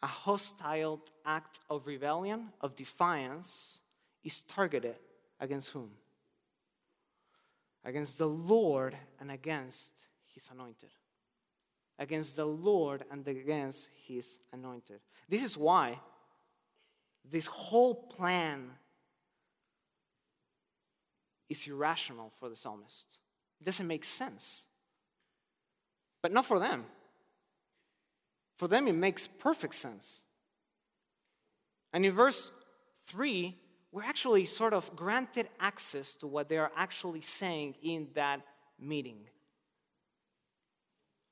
a 0.03 0.07
hostile 0.07 1.01
act 1.25 1.59
of 1.69 1.87
rebellion, 1.87 2.49
of 2.61 2.75
defiance, 2.75 3.79
is 4.23 4.41
targeted 4.43 4.97
against 5.39 5.69
whom? 5.69 5.91
Against 7.87 8.17
the 8.17 8.27
Lord 8.27 8.97
and 9.17 9.31
against 9.31 9.93
his 10.33 10.49
anointed. 10.51 10.89
Against 11.97 12.35
the 12.35 12.45
Lord 12.45 13.05
and 13.09 13.25
against 13.25 13.87
his 14.05 14.39
anointed. 14.51 14.99
This 15.29 15.41
is 15.41 15.57
why 15.57 16.01
this 17.23 17.45
whole 17.45 17.95
plan 17.95 18.71
is 21.47 21.65
irrational 21.65 22.33
for 22.37 22.49
the 22.49 22.57
psalmist. 22.57 23.19
It 23.61 23.63
doesn't 23.63 23.87
make 23.87 24.03
sense. 24.03 24.65
But 26.21 26.33
not 26.33 26.45
for 26.45 26.59
them. 26.59 26.83
For 28.57 28.67
them, 28.67 28.89
it 28.89 28.95
makes 28.95 29.27
perfect 29.27 29.75
sense. 29.75 30.23
And 31.93 32.05
in 32.05 32.11
verse 32.11 32.51
3, 33.05 33.55
we're 33.97 34.03
actually 34.03 34.45
sort 34.45 34.75
of 34.75 34.95
granted 34.95 35.49
access 35.59 36.13
to 36.13 36.27
what 36.27 36.49
they 36.49 36.59
are 36.59 36.71
actually 36.75 37.21
saying 37.21 37.73
in 37.81 38.07
that 38.13 38.41
meeting. 38.79 39.17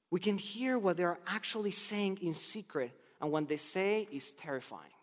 We 0.09 0.19
can 0.19 0.39
hear 0.39 0.79
what 0.79 0.97
they're 0.97 1.19
actually 1.27 1.69
saying 1.69 2.17
in 2.23 2.33
secret, 2.33 2.91
and 3.21 3.31
what 3.31 3.47
they 3.47 3.57
say 3.57 4.07
is 4.11 4.33
terrifying. 4.33 4.97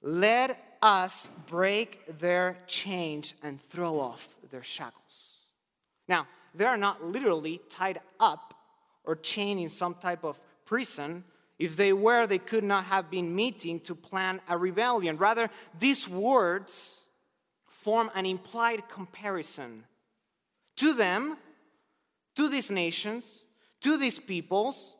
Let 0.00 0.78
us 0.80 1.28
break 1.48 2.18
their 2.18 2.56
chains 2.66 3.34
and 3.42 3.62
throw 3.68 4.00
off 4.00 4.26
their 4.50 4.62
shackles. 4.62 5.32
Now, 6.08 6.26
they 6.54 6.64
are 6.64 6.78
not 6.78 7.04
literally 7.04 7.60
tied 7.68 8.00
up 8.18 8.54
or 9.04 9.16
chained 9.16 9.60
in 9.60 9.68
some 9.68 9.96
type 9.96 10.24
of 10.24 10.40
prison. 10.64 11.24
If 11.58 11.76
they 11.76 11.92
were, 11.92 12.26
they 12.26 12.38
could 12.38 12.64
not 12.64 12.84
have 12.84 13.10
been 13.10 13.34
meeting 13.34 13.80
to 13.80 13.94
plan 13.94 14.40
a 14.48 14.58
rebellion. 14.58 15.16
Rather, 15.16 15.50
these 15.78 16.08
words 16.08 17.00
form 17.68 18.10
an 18.14 18.26
implied 18.26 18.88
comparison 18.88 19.84
to 20.76 20.94
them, 20.94 21.36
to 22.34 22.48
these 22.48 22.70
nations, 22.70 23.46
to 23.82 23.96
these 23.96 24.18
peoples. 24.18 24.96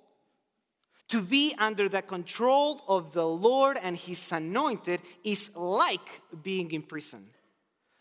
To 1.09 1.21
be 1.21 1.55
under 1.59 1.89
the 1.89 2.03
control 2.03 2.81
of 2.89 3.13
the 3.13 3.27
Lord 3.27 3.79
and 3.81 3.97
His 3.97 4.33
anointed 4.33 5.01
is 5.23 5.51
like 5.55 6.23
being 6.43 6.71
in 6.73 6.83
prison. 6.83 7.27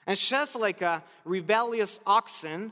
And 0.08 0.18
just 0.18 0.56
like 0.56 0.82
a 0.82 1.04
rebellious 1.26 2.00
oxen 2.06 2.72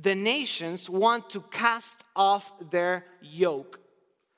the 0.00 0.14
nations 0.14 0.88
want 0.88 1.28
to 1.30 1.40
cast 1.42 2.04
off 2.16 2.52
their 2.70 3.04
yoke. 3.20 3.80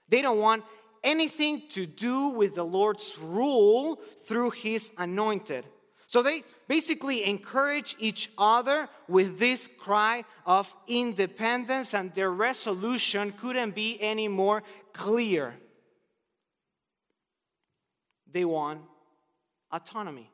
They 0.09 0.23
don't 0.23 0.39
want 0.39 0.65
anything 1.05 1.63
to 1.71 1.87
do 1.87 2.29
with 2.31 2.55
the 2.55 2.65
Lord's 2.65 3.19
rule 3.19 4.01
through 4.27 4.51
his 4.51 4.91
anointed. 4.99 5.65
So 6.07 6.23
they 6.23 6.45
basically 6.69 7.25
encourage 7.25 7.97
each 7.99 8.31
other 8.37 8.89
with 9.09 9.39
this 9.39 9.67
cry 9.79 10.25
of 10.45 10.75
independence, 10.87 11.95
and 11.95 12.13
their 12.13 12.31
resolution 12.31 13.33
couldn't 13.33 13.75
be 13.75 13.99
any 13.99 14.29
more 14.29 14.63
clear. 14.93 15.55
They 18.31 18.45
want 18.45 18.83
autonomy. 19.71 20.31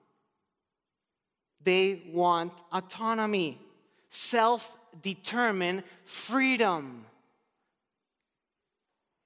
They 1.62 2.02
want 2.12 2.52
autonomy, 2.72 3.60
self 4.10 4.76
determined 5.00 5.84
freedom. 6.04 7.04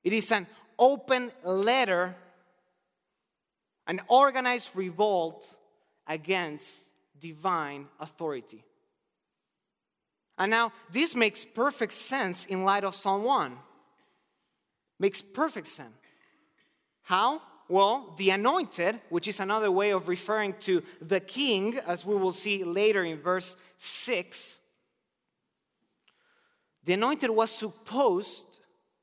It 0.05 0.13
is 0.13 0.31
an 0.33 0.47
open 0.83 1.31
letter, 1.45 2.17
an 3.87 4.01
organized 4.09 4.71
revolt 4.75 5.55
against 6.09 6.89
divine 7.21 7.87
authority. 8.01 8.65
And 10.37 10.51
now, 10.51 10.73
this 10.91 11.15
makes 11.15 11.45
perfect 11.45 11.93
sense 11.93 12.47
in 12.47 12.65
light 12.65 12.83
of 12.83 12.97
Psalm 12.97 13.23
1. 13.23 13.57
Makes 14.99 15.23
perfect 15.23 15.69
sense. 15.69 15.95
How? 17.03 17.43
Well, 17.69 18.15
the 18.19 18.31
anointed, 18.31 19.01
which 19.09 19.29
is 19.29 19.39
another 19.39 19.71
way 19.71 19.91
of 19.91 20.09
referring 20.09 20.55
to 20.61 20.83
the 21.01 21.21
king, 21.21 21.79
as 21.87 22.05
we 22.05 22.17
will 22.17 22.33
see 22.33 22.65
later 22.65 23.05
in 23.05 23.21
verse 23.21 23.57
6, 23.79 24.59
the 26.85 26.95
anointed 26.95 27.31
was 27.31 27.53
supposed 27.53 28.52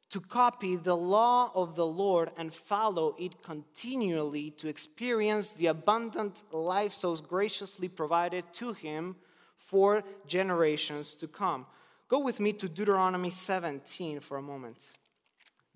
to 0.09 0.19
copy 0.19 0.75
the 0.75 0.95
law 0.95 1.51
of 1.53 1.75
the 1.75 1.85
Lord 1.85 2.31
and 2.37 2.53
follow 2.53 3.15
it 3.19 3.43
continually 3.43 4.51
to 4.51 4.67
experience 4.67 5.51
the 5.51 5.67
abundant 5.67 6.43
life 6.51 6.93
so 6.93 7.15
graciously 7.15 7.87
provided 7.87 8.43
to 8.53 8.73
him 8.73 9.15
for 9.57 10.03
generations 10.25 11.13
to 11.15 11.27
come. 11.27 11.67
Go 12.07 12.19
with 12.19 12.39
me 12.39 12.53
to 12.53 12.67
Deuteronomy 12.67 13.29
17 13.29 14.19
for 14.19 14.37
a 14.37 14.41
moment. 14.41 14.87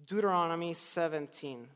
Deuteronomy 0.06 0.74
17. 0.74 1.68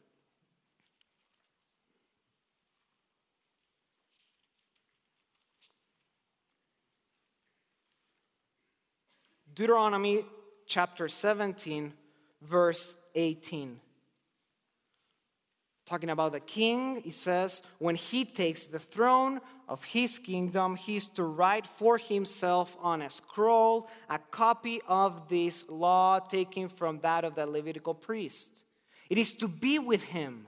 Deuteronomy 9.53 10.25
chapter 10.67 11.07
17, 11.07 11.93
verse 12.47 12.95
18. 13.15 13.79
Talking 15.85 16.09
about 16.09 16.33
the 16.33 16.41
king, 16.41 17.01
he 17.01 17.11
says, 17.11 17.61
when 17.79 17.95
he 17.95 18.25
takes 18.25 18.65
the 18.65 18.79
throne 18.79 19.39
of 19.69 19.83
his 19.85 20.19
kingdom, 20.19 20.75
he's 20.75 21.07
to 21.07 21.23
write 21.23 21.65
for 21.65 21.97
himself 21.97 22.75
on 22.81 23.01
a 23.01 23.09
scroll 23.09 23.89
a 24.09 24.19
copy 24.19 24.81
of 24.87 25.29
this 25.29 25.63
law 25.69 26.19
taken 26.19 26.67
from 26.67 26.99
that 26.99 27.23
of 27.23 27.35
the 27.35 27.45
Levitical 27.45 27.93
priest. 27.93 28.63
It 29.09 29.17
is 29.17 29.33
to 29.35 29.47
be 29.47 29.79
with 29.79 30.03
him, 30.03 30.47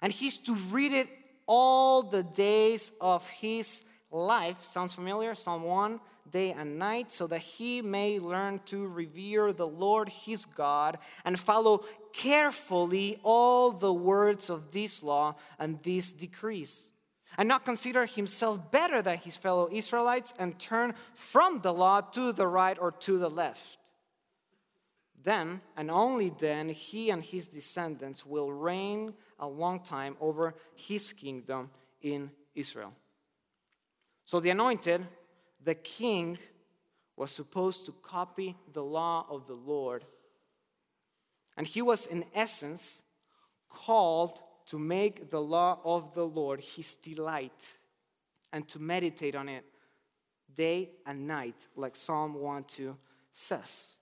and 0.00 0.10
he's 0.10 0.38
to 0.38 0.54
read 0.54 0.92
it 0.92 1.08
all 1.46 2.02
the 2.02 2.22
days 2.22 2.92
of 2.98 3.28
his 3.28 3.84
life. 4.10 4.64
Sounds 4.64 4.94
familiar? 4.94 5.34
Psalm 5.34 5.64
1 5.64 6.00
day 6.32 6.50
and 6.50 6.78
night, 6.78 7.12
so 7.12 7.28
that 7.28 7.38
he 7.38 7.80
may 7.82 8.18
learn 8.18 8.60
to 8.66 8.88
revere 8.88 9.52
the 9.52 9.68
Lord 9.68 10.08
his 10.08 10.44
God 10.44 10.98
and 11.24 11.38
follow 11.38 11.84
carefully 12.12 13.20
all 13.22 13.70
the 13.70 13.92
words 13.92 14.50
of 14.50 14.72
this 14.72 15.02
law 15.02 15.36
and 15.58 15.80
these 15.82 16.12
decrees, 16.12 16.92
and 17.38 17.48
not 17.48 17.64
consider 17.64 18.06
himself 18.06 18.70
better 18.72 19.00
than 19.00 19.18
his 19.18 19.36
fellow 19.36 19.68
Israelites 19.70 20.34
and 20.38 20.58
turn 20.58 20.94
from 21.14 21.60
the 21.60 21.72
law 21.72 22.00
to 22.00 22.32
the 22.32 22.48
right 22.48 22.78
or 22.80 22.90
to 22.90 23.18
the 23.18 23.30
left. 23.30 23.78
Then, 25.24 25.60
and 25.76 25.88
only 25.90 26.30
then, 26.30 26.70
he 26.70 27.10
and 27.10 27.22
his 27.22 27.46
descendants 27.46 28.26
will 28.26 28.52
reign 28.52 29.14
a 29.38 29.46
long 29.46 29.80
time 29.80 30.16
over 30.20 30.54
his 30.74 31.12
kingdom 31.12 31.70
in 32.00 32.32
Israel. 32.56 32.92
So 34.24 34.40
the 34.40 34.50
anointed 34.50 35.06
the 35.64 35.74
king 35.74 36.38
was 37.16 37.30
supposed 37.30 37.86
to 37.86 37.92
copy 38.02 38.56
the 38.72 38.82
law 38.82 39.26
of 39.28 39.46
the 39.46 39.54
Lord. 39.54 40.04
And 41.56 41.66
he 41.66 41.82
was, 41.82 42.06
in 42.06 42.24
essence, 42.34 43.02
called 43.68 44.38
to 44.66 44.78
make 44.78 45.30
the 45.30 45.40
law 45.40 45.78
of 45.84 46.14
the 46.14 46.24
Lord 46.24 46.60
his 46.60 46.96
delight 46.96 47.76
and 48.52 48.66
to 48.68 48.78
meditate 48.78 49.34
on 49.34 49.48
it 49.48 49.64
day 50.54 50.90
and 51.06 51.26
night, 51.26 51.66
like 51.76 51.96
Psalm 51.96 52.34
1 52.34 52.64
2 52.64 52.96
says. 53.32 53.92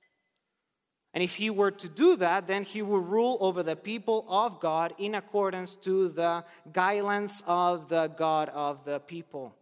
And 1.12 1.25
if 1.25 1.35
he 1.35 1.50
were 1.50 1.73
to 1.73 1.88
do 1.88 2.17
that, 2.17 2.47
then 2.47 2.62
he 2.62 2.83
would 2.83 3.05
rule 3.05 3.37
over 3.40 3.62
the 3.62 3.75
people 3.75 4.25
of 4.29 4.61
God 4.61 4.95
in 4.99 5.17
accordance 5.17 5.75
to 5.76 6.09
the 6.09 6.45
guidelines 6.71 7.43
of 7.47 7.88
the 7.88 8.07
God 8.09 8.49
of 8.50 8.85
the 8.85 9.00
people. 9.00 9.57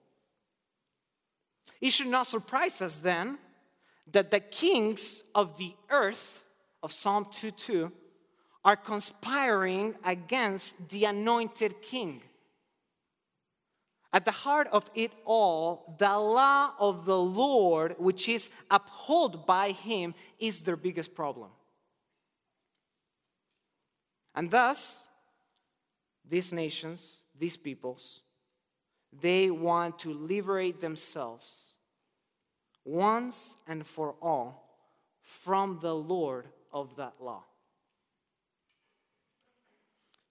It 1.80 1.90
should 1.90 2.08
not 2.08 2.26
surprise 2.26 2.82
us 2.82 2.96
then 2.96 3.38
that 4.10 4.30
the 4.30 4.40
kings 4.40 5.22
of 5.34 5.58
the 5.58 5.74
earth 5.90 6.44
of 6.82 6.92
Psalm 6.92 7.26
2:2 7.26 7.92
are 8.64 8.76
conspiring 8.76 9.96
against 10.04 10.88
the 10.88 11.04
anointed 11.04 11.80
king. 11.80 12.22
At 14.12 14.24
the 14.24 14.32
heart 14.32 14.68
of 14.68 14.90
it 14.94 15.12
all, 15.24 15.94
the 15.98 16.18
law 16.18 16.74
of 16.78 17.04
the 17.04 17.18
Lord, 17.18 17.98
which 17.98 18.28
is 18.28 18.50
upheld 18.70 19.46
by 19.46 19.72
him, 19.72 20.14
is 20.38 20.62
their 20.62 20.76
biggest 20.76 21.14
problem. 21.14 21.50
And 24.34 24.50
thus, 24.50 25.06
these 26.24 26.52
nations, 26.52 27.24
these 27.34 27.56
peoples, 27.56 28.22
they 29.12 29.50
want 29.50 29.98
to 30.00 30.12
liberate 30.12 30.80
themselves 30.80 31.67
once 32.88 33.56
and 33.66 33.86
for 33.86 34.14
all 34.22 34.64
from 35.22 35.78
the 35.80 35.94
Lord 35.94 36.46
of 36.72 36.96
that 36.96 37.14
law. 37.20 37.44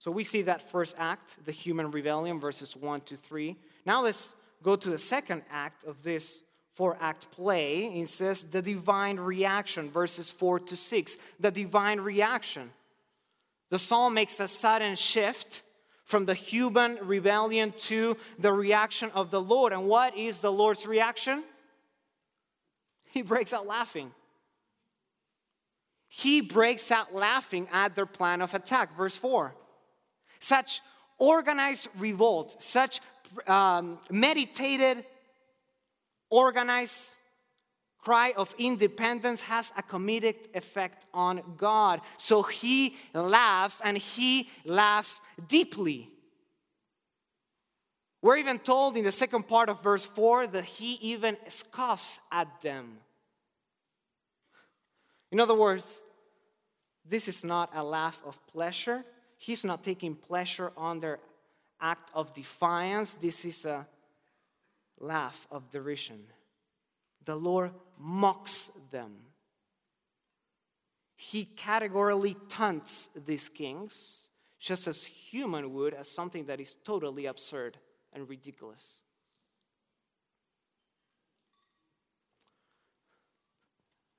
So 0.00 0.10
we 0.10 0.24
see 0.24 0.42
that 0.42 0.70
first 0.70 0.96
act, 0.98 1.36
the 1.44 1.52
human 1.52 1.90
rebellion, 1.90 2.40
verses 2.40 2.76
1 2.76 3.02
to 3.02 3.16
3. 3.16 3.56
Now 3.84 4.02
let's 4.02 4.34
go 4.62 4.76
to 4.76 4.90
the 4.90 4.98
second 4.98 5.42
act 5.50 5.84
of 5.84 6.02
this 6.02 6.42
four 6.72 6.96
act 7.00 7.30
play. 7.32 7.86
It 8.00 8.08
says 8.08 8.44
the 8.44 8.62
divine 8.62 9.18
reaction, 9.18 9.90
verses 9.90 10.30
4 10.30 10.60
to 10.60 10.76
6. 10.76 11.18
The 11.40 11.50
divine 11.50 12.00
reaction. 12.00 12.70
The 13.70 13.78
psalm 13.78 14.14
makes 14.14 14.38
a 14.40 14.48
sudden 14.48 14.94
shift 14.96 15.62
from 16.04 16.24
the 16.24 16.34
human 16.34 16.98
rebellion 17.02 17.74
to 17.78 18.16
the 18.38 18.52
reaction 18.52 19.10
of 19.14 19.30
the 19.30 19.42
Lord. 19.42 19.72
And 19.72 19.86
what 19.86 20.16
is 20.16 20.40
the 20.40 20.52
Lord's 20.52 20.86
reaction? 20.86 21.44
He 23.18 23.22
breaks 23.22 23.52
out 23.52 23.66
laughing. 23.66 24.12
He 26.06 26.40
breaks 26.40 26.92
out 26.92 27.12
laughing 27.12 27.66
at 27.72 27.96
their 27.96 28.06
plan 28.06 28.40
of 28.40 28.54
attack. 28.54 28.96
Verse 28.96 29.16
4. 29.18 29.56
Such 30.38 30.80
organized 31.18 31.88
revolt, 31.98 32.62
such 32.62 33.00
um, 33.48 33.98
meditated, 34.08 35.04
organized 36.30 37.16
cry 37.98 38.34
of 38.36 38.54
independence 38.56 39.40
has 39.40 39.72
a 39.76 39.82
comedic 39.82 40.54
effect 40.54 41.06
on 41.12 41.42
God. 41.56 42.00
So 42.18 42.42
he 42.44 42.94
laughs 43.14 43.80
and 43.82 43.98
he 43.98 44.48
laughs 44.64 45.20
deeply. 45.48 46.08
We're 48.22 48.36
even 48.36 48.60
told 48.60 48.96
in 48.96 49.04
the 49.04 49.12
second 49.12 49.48
part 49.48 49.68
of 49.68 49.82
verse 49.82 50.06
4 50.06 50.48
that 50.48 50.64
he 50.64 50.94
even 51.00 51.36
scoffs 51.48 52.20
at 52.30 52.62
them. 52.62 52.98
In 55.30 55.40
other 55.40 55.54
words, 55.54 56.00
this 57.04 57.28
is 57.28 57.44
not 57.44 57.70
a 57.74 57.82
laugh 57.82 58.20
of 58.24 58.38
pleasure. 58.46 59.04
He's 59.36 59.64
not 59.64 59.82
taking 59.84 60.14
pleasure 60.14 60.72
on 60.76 61.00
their 61.00 61.18
act 61.80 62.10
of 62.14 62.34
defiance. 62.34 63.14
This 63.14 63.44
is 63.44 63.64
a 63.64 63.86
laugh 64.98 65.46
of 65.50 65.70
derision 65.70 66.26
the 67.28 67.36
Lord 67.36 67.72
mocks 67.98 68.70
them. 68.90 69.12
He 71.14 71.44
categorically 71.44 72.34
taunts 72.48 73.10
these 73.14 73.50
kings, 73.50 74.30
just 74.58 74.86
as 74.86 75.04
human 75.04 75.74
would, 75.74 75.92
as 75.92 76.10
something 76.10 76.46
that 76.46 76.58
is 76.58 76.76
totally 76.86 77.26
absurd 77.26 77.76
and 78.14 78.26
ridiculous. 78.26 79.02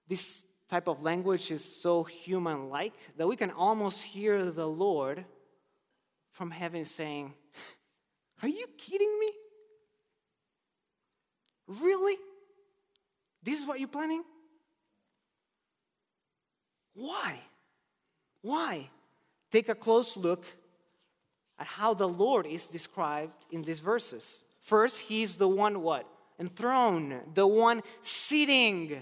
This 0.08 0.46
type 0.70 0.88
of 0.88 1.02
language 1.02 1.52
is 1.52 1.64
so 1.64 2.04
human 2.04 2.70
like 2.70 2.94
that 3.18 3.28
we 3.28 3.36
can 3.36 3.52
almost 3.52 4.04
hear 4.04 4.52
the 4.52 4.68
Lord 4.68 5.26
from 6.32 6.52
heaven 6.52 6.86
saying, 6.86 7.34
Are 8.42 8.48
you 8.48 8.68
kidding 8.78 9.20
me? 9.20 9.30
Really? 11.68 12.16
This 13.44 13.60
is 13.60 13.68
what 13.68 13.80
you're 13.80 13.88
planning? 13.88 14.24
Why? 16.94 17.40
Why? 18.42 18.90
Take 19.52 19.70
a 19.70 19.76
close 19.76 20.16
look 20.16 20.46
at 21.58 21.66
how 21.68 21.94
the 21.94 22.08
Lord 22.08 22.46
is 22.46 22.68
described 22.68 23.46
in 23.52 23.64
these 23.64 23.80
verses. 23.80 24.44
First, 24.62 25.02
he's 25.02 25.36
the 25.36 25.48
one 25.48 25.82
what? 25.82 26.08
Enthroned, 26.40 27.22
the 27.34 27.48
one 27.48 27.82
sitting. 28.02 29.02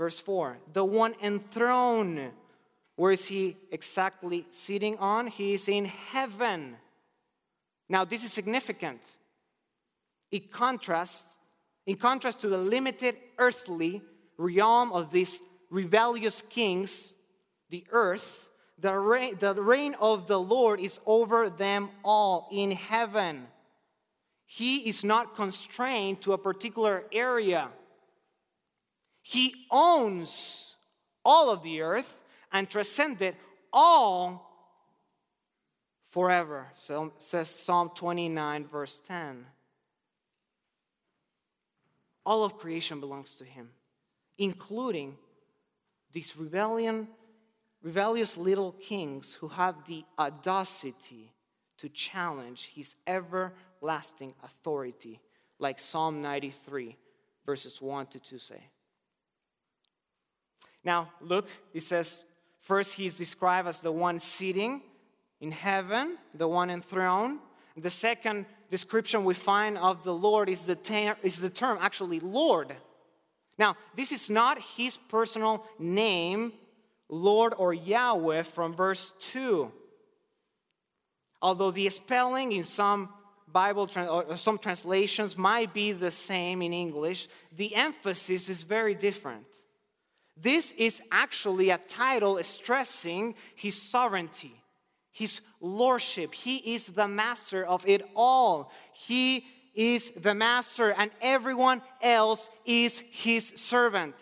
Verse 0.00 0.18
4, 0.18 0.56
the 0.72 0.82
one 0.82 1.14
enthroned. 1.22 2.30
Where 2.96 3.12
is 3.12 3.26
he 3.26 3.58
exactly 3.70 4.46
sitting 4.50 4.96
on? 4.96 5.26
He 5.26 5.52
is 5.52 5.68
in 5.68 5.84
heaven. 5.84 6.76
Now, 7.86 8.06
this 8.06 8.24
is 8.24 8.32
significant. 8.32 9.02
It 10.30 10.50
contrasts 10.50 11.36
in 11.84 11.96
contrast 11.96 12.40
to 12.40 12.48
the 12.48 12.56
limited 12.56 13.14
earthly 13.36 14.00
realm 14.38 14.90
of 14.90 15.12
these 15.12 15.38
rebellious 15.68 16.42
kings, 16.48 17.12
the 17.68 17.84
earth, 17.90 18.48
the 18.78 18.96
reign, 18.96 19.36
the 19.38 19.52
reign 19.52 19.94
of 20.00 20.26
the 20.28 20.40
Lord 20.40 20.80
is 20.80 20.98
over 21.04 21.50
them 21.50 21.90
all 22.02 22.48
in 22.50 22.70
heaven. 22.70 23.48
He 24.46 24.88
is 24.88 25.04
not 25.04 25.36
constrained 25.36 26.22
to 26.22 26.32
a 26.32 26.38
particular 26.38 27.04
area. 27.12 27.68
He 29.22 29.66
owns 29.70 30.76
all 31.24 31.50
of 31.50 31.62
the 31.62 31.82
earth 31.82 32.22
and 32.52 32.68
transcended 32.68 33.36
all 33.72 34.50
forever. 36.08 36.68
So 36.74 37.12
says 37.18 37.48
Psalm 37.48 37.90
29, 37.94 38.66
verse 38.66 39.00
10. 39.00 39.46
All 42.26 42.44
of 42.44 42.58
creation 42.58 43.00
belongs 43.00 43.36
to 43.36 43.44
him, 43.44 43.70
including 44.38 45.16
these 46.12 46.36
rebellion, 46.36 47.08
rebellious 47.82 48.36
little 48.36 48.72
kings 48.72 49.34
who 49.34 49.48
have 49.48 49.86
the 49.86 50.04
audacity 50.18 51.32
to 51.78 51.88
challenge 51.88 52.70
his 52.74 52.94
everlasting 53.06 54.34
authority, 54.42 55.20
like 55.58 55.78
Psalm 55.78 56.20
93, 56.20 56.96
verses 57.46 57.80
1 57.80 58.06
to 58.08 58.20
2 58.20 58.38
say. 58.38 58.62
Now, 60.84 61.10
look, 61.20 61.48
it 61.74 61.82
says, 61.82 62.24
first 62.60 62.94
he's 62.94 63.14
described 63.14 63.68
as 63.68 63.80
the 63.80 63.92
one 63.92 64.18
sitting 64.18 64.82
in 65.40 65.50
heaven, 65.50 66.18
the 66.34 66.48
one 66.48 66.70
enthroned. 66.70 67.38
The 67.76 67.90
second 67.90 68.46
description 68.70 69.24
we 69.24 69.34
find 69.34 69.78
of 69.78 70.04
the 70.04 70.14
Lord 70.14 70.48
is 70.48 70.66
the, 70.66 70.76
ter- 70.76 71.16
is 71.22 71.40
the 71.40 71.50
term 71.50 71.78
actually 71.80 72.20
Lord. 72.20 72.74
Now, 73.58 73.76
this 73.94 74.12
is 74.12 74.30
not 74.30 74.60
his 74.76 74.96
personal 74.96 75.64
name, 75.78 76.52
Lord 77.08 77.54
or 77.56 77.74
Yahweh, 77.74 78.42
from 78.42 78.72
verse 78.72 79.12
2. 79.20 79.70
Although 81.42 81.70
the 81.70 81.88
spelling 81.90 82.52
in 82.52 82.64
some 82.64 83.10
Bible, 83.52 83.90
or 83.96 84.36
some 84.36 84.58
translations 84.58 85.36
might 85.36 85.74
be 85.74 85.92
the 85.92 86.10
same 86.10 86.62
in 86.62 86.72
English. 86.72 87.28
The 87.56 87.74
emphasis 87.74 88.48
is 88.48 88.62
very 88.62 88.94
different. 88.94 89.46
This 90.40 90.72
is 90.72 91.02
actually 91.12 91.70
a 91.70 91.78
title 91.78 92.42
stressing 92.42 93.34
his 93.54 93.80
sovereignty, 93.80 94.54
his 95.12 95.40
lordship. 95.60 96.34
He 96.34 96.74
is 96.74 96.86
the 96.86 97.08
master 97.08 97.64
of 97.64 97.86
it 97.86 98.02
all. 98.16 98.72
He 98.94 99.44
is 99.74 100.12
the 100.16 100.34
master, 100.34 100.94
and 100.96 101.10
everyone 101.20 101.82
else 102.00 102.48
is 102.64 103.02
his 103.10 103.52
servant. 103.56 104.14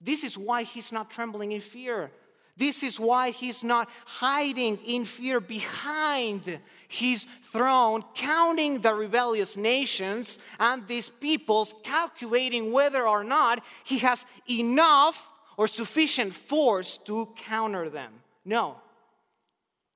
This 0.00 0.22
is 0.22 0.36
why 0.36 0.64
he's 0.64 0.92
not 0.92 1.10
trembling 1.10 1.52
in 1.52 1.60
fear. 1.60 2.10
This 2.56 2.82
is 2.82 3.00
why 3.00 3.30
he's 3.30 3.64
not 3.64 3.88
hiding 4.04 4.78
in 4.84 5.04
fear 5.04 5.40
behind 5.40 6.60
his 6.88 7.26
throne, 7.42 8.04
counting 8.14 8.80
the 8.80 8.94
rebellious 8.94 9.56
nations 9.56 10.38
and 10.58 10.86
these 10.86 11.08
peoples, 11.08 11.74
calculating 11.82 12.72
whether 12.72 13.06
or 13.06 13.24
not 13.24 13.62
he 13.84 13.98
has 13.98 14.26
enough 14.48 15.30
or 15.56 15.66
sufficient 15.66 16.34
force 16.34 16.98
to 16.98 17.32
counter 17.36 17.88
them. 17.88 18.12
No, 18.44 18.76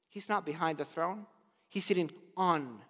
he's 0.09 0.29
not 0.29 0.47
behind 0.47 0.79
the 0.79 0.85
throne, 0.85 1.27
he's 1.69 1.85
sitting 1.85 2.11
on 2.37 2.81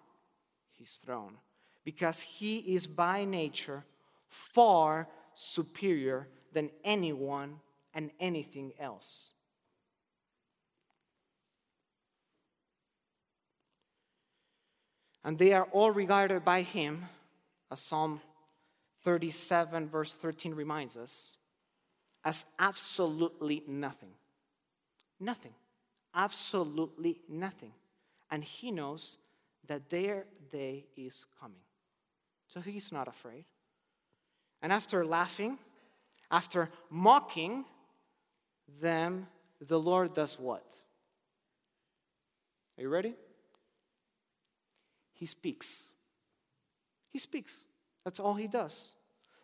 his 0.77 0.99
throne 1.05 1.37
because 1.83 2.21
he 2.21 2.57
is 2.57 2.87
by 2.87 3.25
nature 3.25 3.83
far 4.27 5.07
superior 5.33 6.27
than 6.53 6.69
anyone 6.83 7.59
and 7.93 8.11
anything 8.19 8.73
else. 8.79 9.33
And 15.23 15.37
they 15.37 15.53
are 15.53 15.67
all 15.71 15.91
regarded 15.91 16.43
by 16.43 16.61
him, 16.61 17.05
as 17.71 17.79
Psalm 17.79 18.21
37, 19.03 19.87
verse 19.89 20.13
13 20.13 20.53
reminds 20.53 20.97
us, 20.97 21.37
as 22.23 22.45
absolutely 22.59 23.63
nothing. 23.67 24.11
Nothing. 25.19 25.53
Absolutely 26.13 27.19
nothing. 27.29 27.71
And 28.29 28.43
he 28.43 28.71
knows 28.71 29.17
that 29.67 29.89
their 29.89 30.25
day 30.51 30.85
is 30.97 31.25
coming. 31.39 31.61
So 32.47 32.59
he's 32.59 32.91
not 32.91 33.07
afraid. 33.07 33.45
And 34.61 34.71
after 34.71 35.05
laughing, 35.05 35.57
after 36.29 36.69
mocking 36.89 37.65
them, 38.81 39.27
the 39.59 39.79
Lord 39.79 40.13
does 40.13 40.39
what? 40.39 40.65
Are 42.77 42.81
you 42.81 42.89
ready? 42.89 43.13
He 45.21 45.27
speaks. 45.27 45.83
He 47.11 47.19
speaks. 47.19 47.65
That's 48.03 48.19
all 48.19 48.33
he 48.33 48.47
does. 48.47 48.95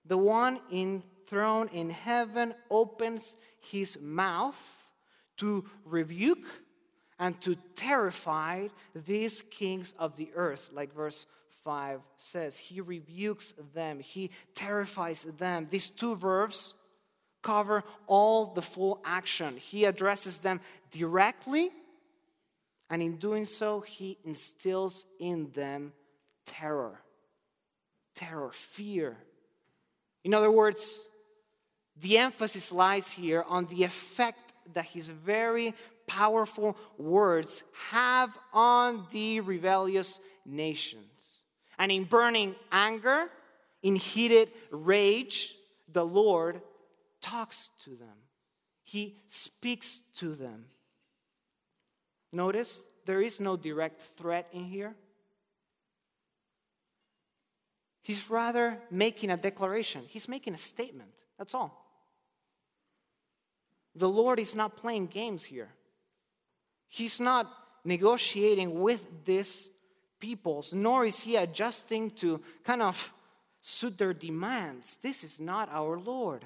The 0.07 0.17
one 0.17 0.59
enthroned 0.73 1.69
in 1.71 1.91
heaven 1.91 2.55
opens 2.71 3.37
his 3.59 3.95
mouth 4.01 4.59
to 5.37 5.65
rebuke 5.85 6.47
and 7.19 7.39
to 7.41 7.55
terrify 7.75 8.69
these 8.95 9.43
kings 9.51 9.93
of 9.99 10.17
the 10.17 10.31
earth, 10.33 10.71
like 10.73 10.95
verse 10.95 11.27
5 11.63 12.01
says. 12.17 12.57
He 12.57 12.81
rebukes 12.81 13.53
them, 13.75 13.99
he 13.99 14.31
terrifies 14.55 15.27
them. 15.37 15.67
These 15.69 15.89
two 15.89 16.15
verbs 16.15 16.73
cover 17.43 17.83
all 18.07 18.47
the 18.47 18.63
full 18.63 18.99
action. 19.05 19.57
He 19.57 19.85
addresses 19.85 20.39
them 20.39 20.59
directly, 20.89 21.69
and 22.89 23.01
in 23.01 23.17
doing 23.17 23.45
so, 23.45 23.81
he 23.81 24.17
instills 24.23 25.05
in 25.19 25.51
them 25.51 25.93
terror. 26.45 27.01
Terror, 28.15 28.51
fear. 28.53 29.17
In 30.23 30.33
other 30.33 30.51
words, 30.51 31.07
the 31.99 32.17
emphasis 32.17 32.71
lies 32.71 33.09
here 33.09 33.43
on 33.47 33.65
the 33.65 33.83
effect 33.83 34.53
that 34.73 34.85
his 34.85 35.07
very 35.07 35.73
powerful 36.07 36.77
words 36.97 37.63
have 37.89 38.37
on 38.53 39.05
the 39.11 39.41
rebellious 39.41 40.19
nations. 40.45 41.43
And 41.77 41.91
in 41.91 42.05
burning 42.05 42.55
anger, 42.71 43.29
in 43.83 43.95
heated 43.95 44.49
rage, 44.71 45.53
the 45.91 46.05
Lord 46.05 46.61
talks 47.21 47.69
to 47.83 47.91
them. 47.91 48.15
He 48.83 49.17
speaks 49.27 50.01
to 50.17 50.33
them. 50.33 50.65
Notice 52.31 52.83
there 53.05 53.21
is 53.21 53.39
no 53.39 53.55
direct 53.55 54.01
threat 54.17 54.47
in 54.51 54.65
here. 54.65 54.95
He's 58.01 58.29
rather 58.29 58.79
making 58.89 59.31
a 59.31 59.37
declaration, 59.37 60.03
he's 60.07 60.27
making 60.27 60.53
a 60.53 60.57
statement. 60.57 61.09
That's 61.37 61.53
all. 61.53 61.85
The 63.95 64.09
Lord 64.09 64.39
is 64.39 64.55
not 64.55 64.77
playing 64.77 65.07
games 65.07 65.43
here. 65.43 65.69
He's 66.87 67.19
not 67.19 67.51
negotiating 67.83 68.79
with 68.79 69.25
these 69.25 69.69
peoples, 70.19 70.73
nor 70.73 71.05
is 71.05 71.19
he 71.19 71.35
adjusting 71.35 72.11
to 72.11 72.41
kind 72.63 72.81
of 72.81 73.13
suit 73.59 73.97
their 73.97 74.13
demands. 74.13 74.97
This 74.97 75.23
is 75.23 75.39
not 75.39 75.69
our 75.71 75.99
Lord. 75.99 76.45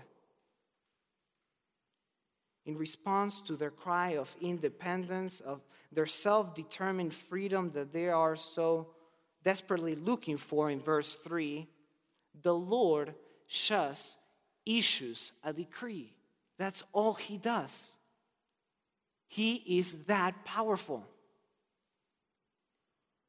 In 2.66 2.78
response 2.78 3.42
to 3.44 3.56
their 3.56 3.72
cry 3.72 4.12
of 4.12 4.36
independence, 4.40 5.40
of 5.40 5.62
their 5.92 6.06
self 6.06 6.54
determined 6.54 7.14
freedom 7.14 7.72
that 7.72 7.92
they 7.92 8.10
are 8.10 8.36
so 8.36 8.90
desperately 9.44 9.96
looking 9.96 10.38
for 10.38 10.70
in 10.70 10.80
verse 10.80 11.16
3, 11.16 11.68
the 12.42 12.54
Lord 12.54 13.16
just 13.48 14.18
issues 14.66 15.34
a 15.44 15.54
decree. 15.54 16.14
That's 16.58 16.84
all 16.94 17.14
he 17.14 17.38
does. 17.38 17.96
He 19.28 19.56
is 19.80 20.04
that 20.06 20.46
powerful. 20.46 21.06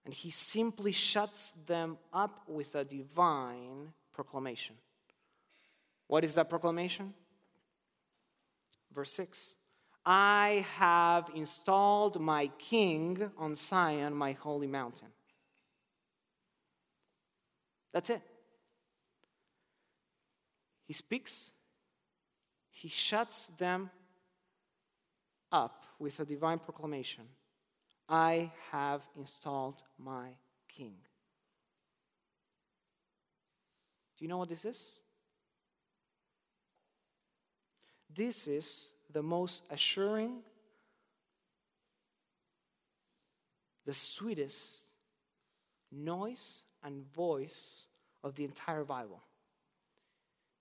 And 0.05 0.13
he 0.13 0.31
simply 0.31 0.93
shuts 0.93 1.55
them 1.67 1.97
up 2.13 2.43
with 2.49 2.75
a 2.75 2.85
divine 2.85 3.93
proclamation. 4.13 4.77
What 6.09 6.25
is 6.25 6.35
that 6.35 6.51
proclamation? 6.51 7.15
Verse 8.95 9.13
6 9.13 9.57
I 10.05 10.67
have 10.77 11.31
installed 11.35 12.21
my 12.21 12.49
king 12.59 13.31
on 13.39 13.55
Zion, 13.55 14.15
my 14.15 14.33
holy 14.33 14.67
mountain. 14.67 15.09
That's 17.93 18.11
it. 18.11 18.23
He 20.87 20.93
speaks, 20.93 21.53
he 22.71 22.89
shuts 22.89 23.51
them 23.59 23.91
up 25.53 25.85
with 25.99 26.19
a 26.19 26.25
divine 26.25 26.59
proclamation 26.59 27.25
I 28.09 28.53
have 28.71 29.03
installed 29.17 29.83
my 29.99 30.31
king. 30.69 30.97
Do 34.19 34.25
you 34.25 34.29
know 34.29 34.39
what 34.39 34.49
this 34.49 34.65
is? 34.65 35.01
This 38.15 38.47
is 38.47 38.95
the 39.13 39.23
most 39.23 39.65
assuring, 39.71 40.41
the 43.87 43.95
sweetest 43.95 44.83
noise 45.91 46.65
and 46.83 47.05
voice 47.15 47.87
of 48.23 48.35
the 48.35 48.45
entire 48.45 48.85
Bible. 48.85 49.23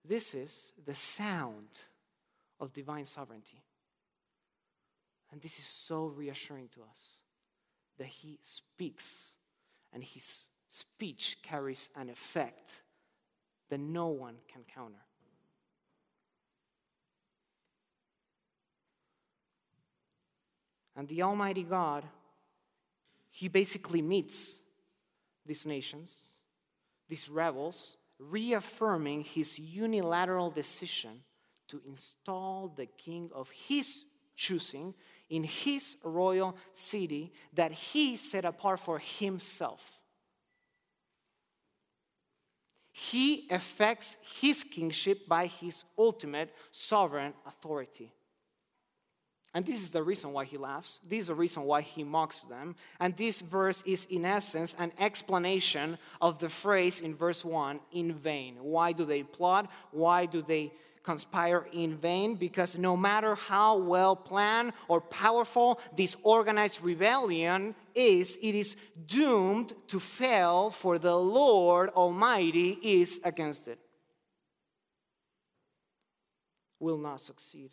This 0.07 0.33
is 0.33 0.73
the 0.85 0.95
sound 0.95 1.67
of 2.59 2.73
divine 2.73 3.05
sovereignty. 3.05 3.63
And 5.31 5.41
this 5.41 5.59
is 5.59 5.65
so 5.65 6.05
reassuring 6.05 6.69
to 6.75 6.81
us 6.81 7.21
that 7.97 8.07
he 8.07 8.39
speaks 8.41 9.35
and 9.93 10.03
his 10.03 10.47
speech 10.69 11.37
carries 11.43 11.89
an 11.95 12.09
effect 12.09 12.81
that 13.69 13.79
no 13.79 14.07
one 14.07 14.35
can 14.51 14.63
counter. 14.63 15.03
And 20.95 21.07
the 21.07 21.23
Almighty 21.23 21.63
God, 21.63 22.03
He 23.29 23.47
basically 23.47 24.01
meets 24.01 24.59
these 25.45 25.65
nations, 25.65 26.23
these 27.07 27.29
rebels, 27.29 27.97
reaffirming 28.19 29.23
His 29.23 29.57
unilateral 29.57 30.49
decision 30.49 31.23
to 31.69 31.81
install 31.87 32.67
the 32.67 32.85
king 32.85 33.29
of 33.33 33.49
His 33.49 34.05
choosing 34.35 34.93
in 35.29 35.43
his 35.43 35.97
royal 36.03 36.55
city 36.73 37.31
that 37.53 37.71
he 37.71 38.17
set 38.17 38.43
apart 38.43 38.79
for 38.79 38.99
himself. 38.99 39.99
He 42.91 43.47
effects 43.49 44.17
his 44.41 44.63
kingship 44.63 45.27
by 45.27 45.45
his 45.45 45.85
ultimate 45.97 46.53
sovereign 46.71 47.33
authority. 47.45 48.11
And 49.53 49.65
this 49.65 49.81
is 49.81 49.91
the 49.91 50.01
reason 50.01 50.31
why 50.31 50.45
he 50.45 50.57
laughs. 50.57 51.01
This 51.05 51.21
is 51.21 51.27
the 51.27 51.35
reason 51.35 51.63
why 51.63 51.81
he 51.81 52.05
mocks 52.05 52.43
them. 52.43 52.75
And 53.01 53.17
this 53.17 53.41
verse 53.41 53.83
is, 53.85 54.05
in 54.05 54.23
essence, 54.23 54.75
an 54.79 54.93
explanation 54.97 55.97
of 56.21 56.39
the 56.39 56.47
phrase 56.47 57.01
in 57.01 57.15
verse 57.15 57.43
1 57.43 57.81
in 57.91 58.13
vain. 58.13 58.55
Why 58.61 58.93
do 58.93 59.03
they 59.03 59.23
plot? 59.23 59.69
Why 59.91 60.25
do 60.25 60.41
they 60.41 60.71
conspire 61.03 61.67
in 61.73 61.97
vain? 61.97 62.35
Because 62.35 62.77
no 62.77 62.95
matter 62.95 63.35
how 63.35 63.77
well 63.77 64.15
planned 64.15 64.71
or 64.87 65.01
powerful 65.01 65.81
this 65.97 66.15
organized 66.23 66.81
rebellion 66.81 67.75
is, 67.93 68.37
it 68.41 68.55
is 68.55 68.77
doomed 69.05 69.73
to 69.89 69.99
fail, 69.99 70.69
for 70.69 70.97
the 70.97 71.15
Lord 71.15 71.89
Almighty 71.89 72.79
is 72.81 73.19
against 73.25 73.67
it. 73.67 73.79
Will 76.79 76.97
not 76.97 77.19
succeed. 77.19 77.71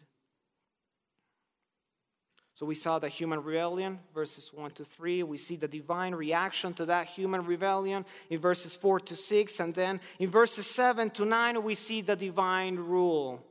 So 2.59 2.67
we 2.67 2.75
saw 2.75 2.99
the 2.99 3.09
human 3.09 3.45
rebellion, 3.45 4.01
verses 4.13 4.51
1 4.53 4.73
to 4.73 4.85
3. 4.85 5.23
We 5.23 5.37
see 5.37 5.55
the 5.55 5.69
divine 5.69 6.13
reaction 6.13 6.75
to 6.75 6.87
that 6.87 7.07
human 7.07 7.47
rebellion 7.47 8.05
in 8.31 8.41
verses 8.41 8.75
4 8.75 8.99
to 8.99 9.15
6. 9.15 9.61
And 9.61 9.73
then 9.73 10.01
in 10.19 10.29
verses 10.29 10.67
7 10.67 11.11
to 11.11 11.25
9, 11.25 11.63
we 11.63 11.77
see 11.77 12.01
the 12.01 12.17
divine 12.17 12.75
rule. 12.75 13.47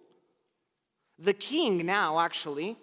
The 1.17 1.33
king 1.33 1.85
now 1.85 2.19
actually 2.19 2.75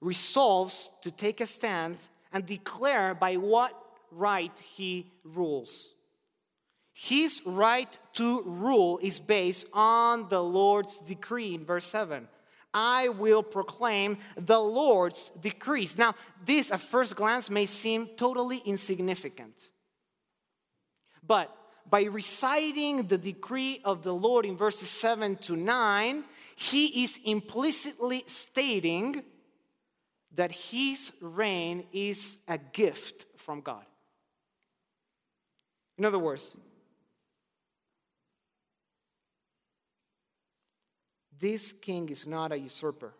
resolves 0.00 0.90
to 1.02 1.10
take 1.10 1.42
a 1.42 1.46
stand 1.46 1.98
and 2.32 2.46
declare 2.46 3.12
by 3.14 3.36
what 3.36 3.78
right 4.10 4.58
he 4.74 5.12
rules. 5.22 5.90
His 6.94 7.42
right 7.44 7.94
to 8.14 8.40
rule 8.40 9.00
is 9.02 9.20
based 9.20 9.66
on 9.74 10.30
the 10.30 10.42
Lord's 10.42 10.98
decree 11.00 11.54
in 11.54 11.66
verse 11.66 11.84
7. 11.84 12.26
I 12.80 13.08
will 13.08 13.42
proclaim 13.42 14.18
the 14.36 14.60
Lord's 14.60 15.32
decrees. 15.40 15.98
Now, 15.98 16.14
this 16.44 16.70
at 16.70 16.80
first 16.80 17.16
glance 17.16 17.50
may 17.50 17.66
seem 17.66 18.10
totally 18.16 18.58
insignificant. 18.58 19.72
But 21.26 21.52
by 21.90 22.04
reciting 22.04 23.08
the 23.08 23.18
decree 23.18 23.80
of 23.84 24.04
the 24.04 24.14
Lord 24.14 24.46
in 24.46 24.56
verses 24.56 24.88
7 24.88 25.36
to 25.38 25.56
9, 25.56 26.22
he 26.54 27.02
is 27.02 27.18
implicitly 27.24 28.22
stating 28.26 29.24
that 30.36 30.52
his 30.52 31.12
reign 31.20 31.84
is 31.92 32.38
a 32.46 32.58
gift 32.58 33.26
from 33.36 33.60
God. 33.60 33.86
In 35.96 36.04
other 36.04 36.20
words, 36.20 36.54
This 41.38 41.72
king 41.72 42.08
is 42.08 42.26
not 42.26 42.52
a 42.52 42.58
usurper. 42.58 43.14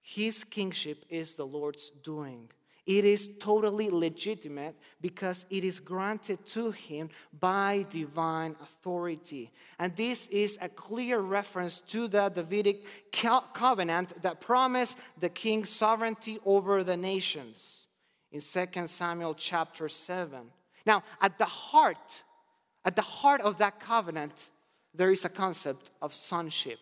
His 0.00 0.42
kingship 0.44 1.04
is 1.08 1.36
the 1.36 1.46
Lord's 1.46 1.90
doing. 2.02 2.48
It 2.86 3.04
is 3.04 3.28
totally 3.38 3.90
legitimate 3.90 4.74
because 5.02 5.44
it 5.50 5.62
is 5.62 5.78
granted 5.78 6.46
to 6.46 6.70
him 6.70 7.10
by 7.38 7.84
divine 7.90 8.56
authority. 8.62 9.52
And 9.78 9.94
this 9.94 10.26
is 10.28 10.56
a 10.62 10.70
clear 10.70 11.18
reference 11.18 11.80
to 11.88 12.08
the 12.08 12.30
Davidic 12.30 12.86
covenant 13.12 14.22
that 14.22 14.40
promised 14.40 14.96
the 15.20 15.28
king's 15.28 15.68
sovereignty 15.68 16.38
over 16.46 16.82
the 16.82 16.96
nations 16.96 17.88
in 18.32 18.40
2 18.40 18.86
Samuel 18.86 19.34
chapter 19.34 19.90
7. 19.90 20.50
Now, 20.86 21.02
at 21.20 21.36
the 21.36 21.44
heart, 21.44 22.22
at 22.86 22.96
the 22.96 23.02
heart 23.02 23.42
of 23.42 23.58
that 23.58 23.80
covenant 23.80 24.48
there 24.98 25.12
is 25.12 25.24
a 25.24 25.28
concept 25.28 25.92
of 26.02 26.12
sonship 26.12 26.80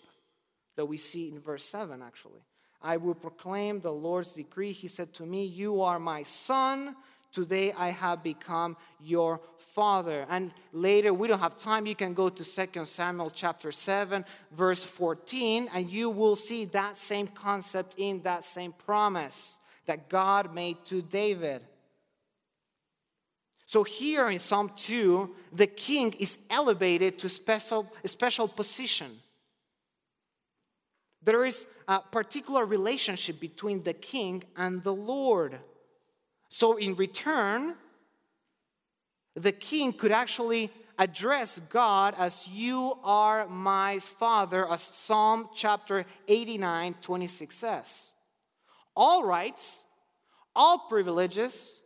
that 0.75 0.87
we 0.87 0.97
see 0.97 1.29
in 1.29 1.39
verse 1.39 1.65
7 1.65 2.03
actually. 2.03 2.41
I 2.83 2.97
will 2.97 3.15
proclaim 3.15 3.81
the 3.81 3.93
Lord's 3.93 4.33
decree. 4.33 4.73
He 4.73 4.89
said 4.89 5.13
to 5.15 5.27
me, 5.27 5.45
You 5.45 5.83
are 5.83 5.99
my 5.99 6.23
son. 6.23 6.97
Today 7.31 7.73
I 7.73 7.91
have 7.91 8.23
become 8.23 8.77
your 9.01 9.41
father. 9.75 10.27
And 10.31 10.53
later, 10.73 11.13
we 11.13 11.29
don't 11.29 11.41
have 11.41 11.59
time. 11.59 11.87
You 11.87 11.95
can 11.95 12.15
go 12.15 12.31
to 12.31 12.45
2 12.45 12.85
Samuel 12.87 13.31
chapter 13.31 13.71
7, 13.71 14.25
verse 14.53 14.83
14, 14.83 15.69
and 15.75 15.91
you 15.91 16.09
will 16.09 16.37
see 16.37 16.65
that 16.67 16.97
same 16.97 17.27
concept 17.27 17.95
in 17.99 18.23
that 18.23 18.45
same 18.45 18.73
promise 18.73 19.59
that 19.85 20.09
God 20.09 20.55
made 20.55 20.83
to 20.87 21.03
David. 21.03 21.63
So 23.67 23.83
here 23.83 24.29
in 24.29 24.39
Psalm 24.39 24.71
2, 24.77 25.35
the 25.53 25.67
king 25.67 26.15
is 26.21 26.39
elevated 26.49 27.19
to 27.19 27.29
special, 27.29 27.91
a 28.05 28.09
special 28.09 28.47
position. 28.47 29.19
There 31.21 31.45
is 31.45 31.67
a 31.89 31.99
particular 32.01 32.65
relationship 32.65 33.41
between 33.41 33.83
the 33.83 33.93
king 33.93 34.45
and 34.57 34.85
the 34.85 34.95
Lord. 34.95 35.59
So 36.49 36.77
in 36.77 36.95
return, 36.95 37.75
the 39.35 39.51
king 39.51 39.93
could 39.93 40.13
actually 40.13 40.71
address 40.97 41.61
God 41.69 42.15
as 42.17 42.47
you 42.47 42.97
are 43.03 43.49
my 43.49 43.99
father, 43.99 44.71
as 44.71 44.81
Psalm 44.81 45.49
chapter 45.55 46.07
89, 46.29 46.95
26 47.03 47.57
says. 47.57 48.13
All 48.95 49.25
rights, 49.25 49.85
all 50.55 50.87
privileges, 50.89 51.83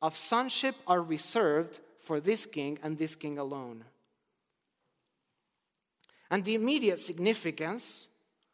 of 0.00 0.16
sonship 0.16 0.76
are 0.86 1.02
reserved 1.02 1.80
for 2.00 2.20
this 2.20 2.46
king 2.46 2.78
and 2.82 2.96
this 2.96 3.14
king 3.14 3.38
alone. 3.38 3.84
And 6.30 6.44
the 6.44 6.54
immediate 6.54 6.98
significance 6.98 8.08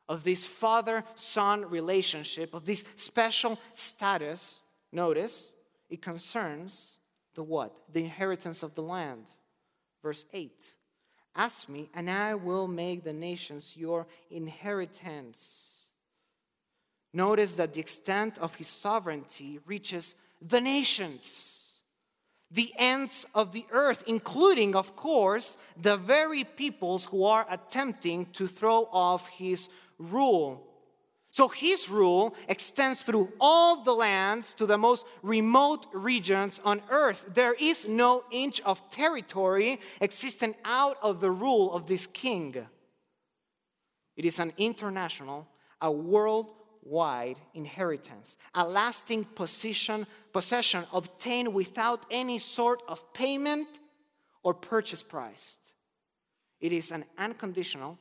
of 0.09 0.25
this 0.25 0.45
father 0.45 1.05
son 1.15 1.69
relationship, 1.69 2.55
of 2.55 2.65
this 2.65 2.85
special 2.97 3.59
status, 3.73 4.63
notice, 4.93 5.55
it 5.89 6.03
concerns 6.03 6.99
the 7.35 7.43
what? 7.43 7.75
The 7.93 8.01
inheritance 8.01 8.63
of 8.63 8.75
the 8.75 8.83
land. 8.83 9.27
Verse 10.03 10.25
8 10.33 10.53
Ask 11.37 11.69
me, 11.69 11.91
and 11.95 12.09
I 12.09 12.35
will 12.35 12.69
make 12.69 13.03
the 13.03 13.13
nations 13.13 13.77
your 13.77 14.07
inheritance. 14.31 15.83
Notice 17.13 17.55
that 17.55 17.75
the 17.75 17.81
extent 17.81 18.39
of 18.39 18.55
his 18.55 18.69
sovereignty 18.69 19.59
reaches 19.67 20.15
the 20.47 20.61
nations, 20.61 21.81
the 22.51 22.73
ends 22.77 23.27
of 23.35 23.53
the 23.53 23.65
earth, 23.73 24.05
including, 24.07 24.77
of 24.77 24.95
course, 24.95 25.57
the 25.81 25.97
very 25.97 26.45
peoples 26.45 27.07
who 27.07 27.25
are 27.25 27.47
attempting 27.51 28.27
to 28.27 28.47
throw 28.47 28.89
off 28.93 29.29
his 29.29 29.69
rule. 29.99 30.63
So 31.31 31.49
his 31.49 31.89
rule 31.89 32.35
extends 32.47 33.01
through 33.01 33.33
all 33.41 33.83
the 33.83 33.95
lands 33.95 34.55
to 34.55 34.67
the 34.67 34.79
most 34.79 35.05
remote 35.23 35.87
regions 35.93 36.61
on 36.65 36.81
earth. 36.91 37.31
There 37.35 37.55
is 37.55 37.89
no 37.89 38.23
inch 38.31 38.61
of 38.61 38.89
territory 38.91 39.81
existing 40.01 40.55
out 40.65 40.97
of 41.03 41.21
the 41.21 41.33
rule 41.33 41.75
of 41.75 41.87
this 41.87 42.07
king. 42.07 42.55
It 44.17 44.25
is 44.25 44.39
an 44.39 44.53
international, 44.59 45.49
a 45.81 45.91
world 45.91 46.51
wide 46.85 47.39
inheritance, 47.55 48.37
a 48.55 48.67
lasting 48.67 49.25
possession, 49.25 50.07
possession 50.33 50.85
obtained 50.93 51.53
without 51.53 52.05
any 52.11 52.39
sort 52.39 52.83
of 52.87 53.13
payment 53.15 53.81
or 54.43 54.55
purchase 54.55 55.03
price. 55.03 55.59
It 56.61 56.73
is 56.73 56.93
an 56.93 57.05
unconditional, 57.19 57.99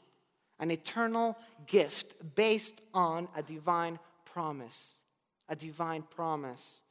an 0.59 0.71
eternal 0.71 1.37
gift 1.65 2.15
based 2.35 2.81
on 2.93 3.27
a 3.35 3.41
divine 3.41 3.99
promise. 4.25 4.95
A 5.49 5.55
divine 5.55 6.03
promise. 6.03 6.81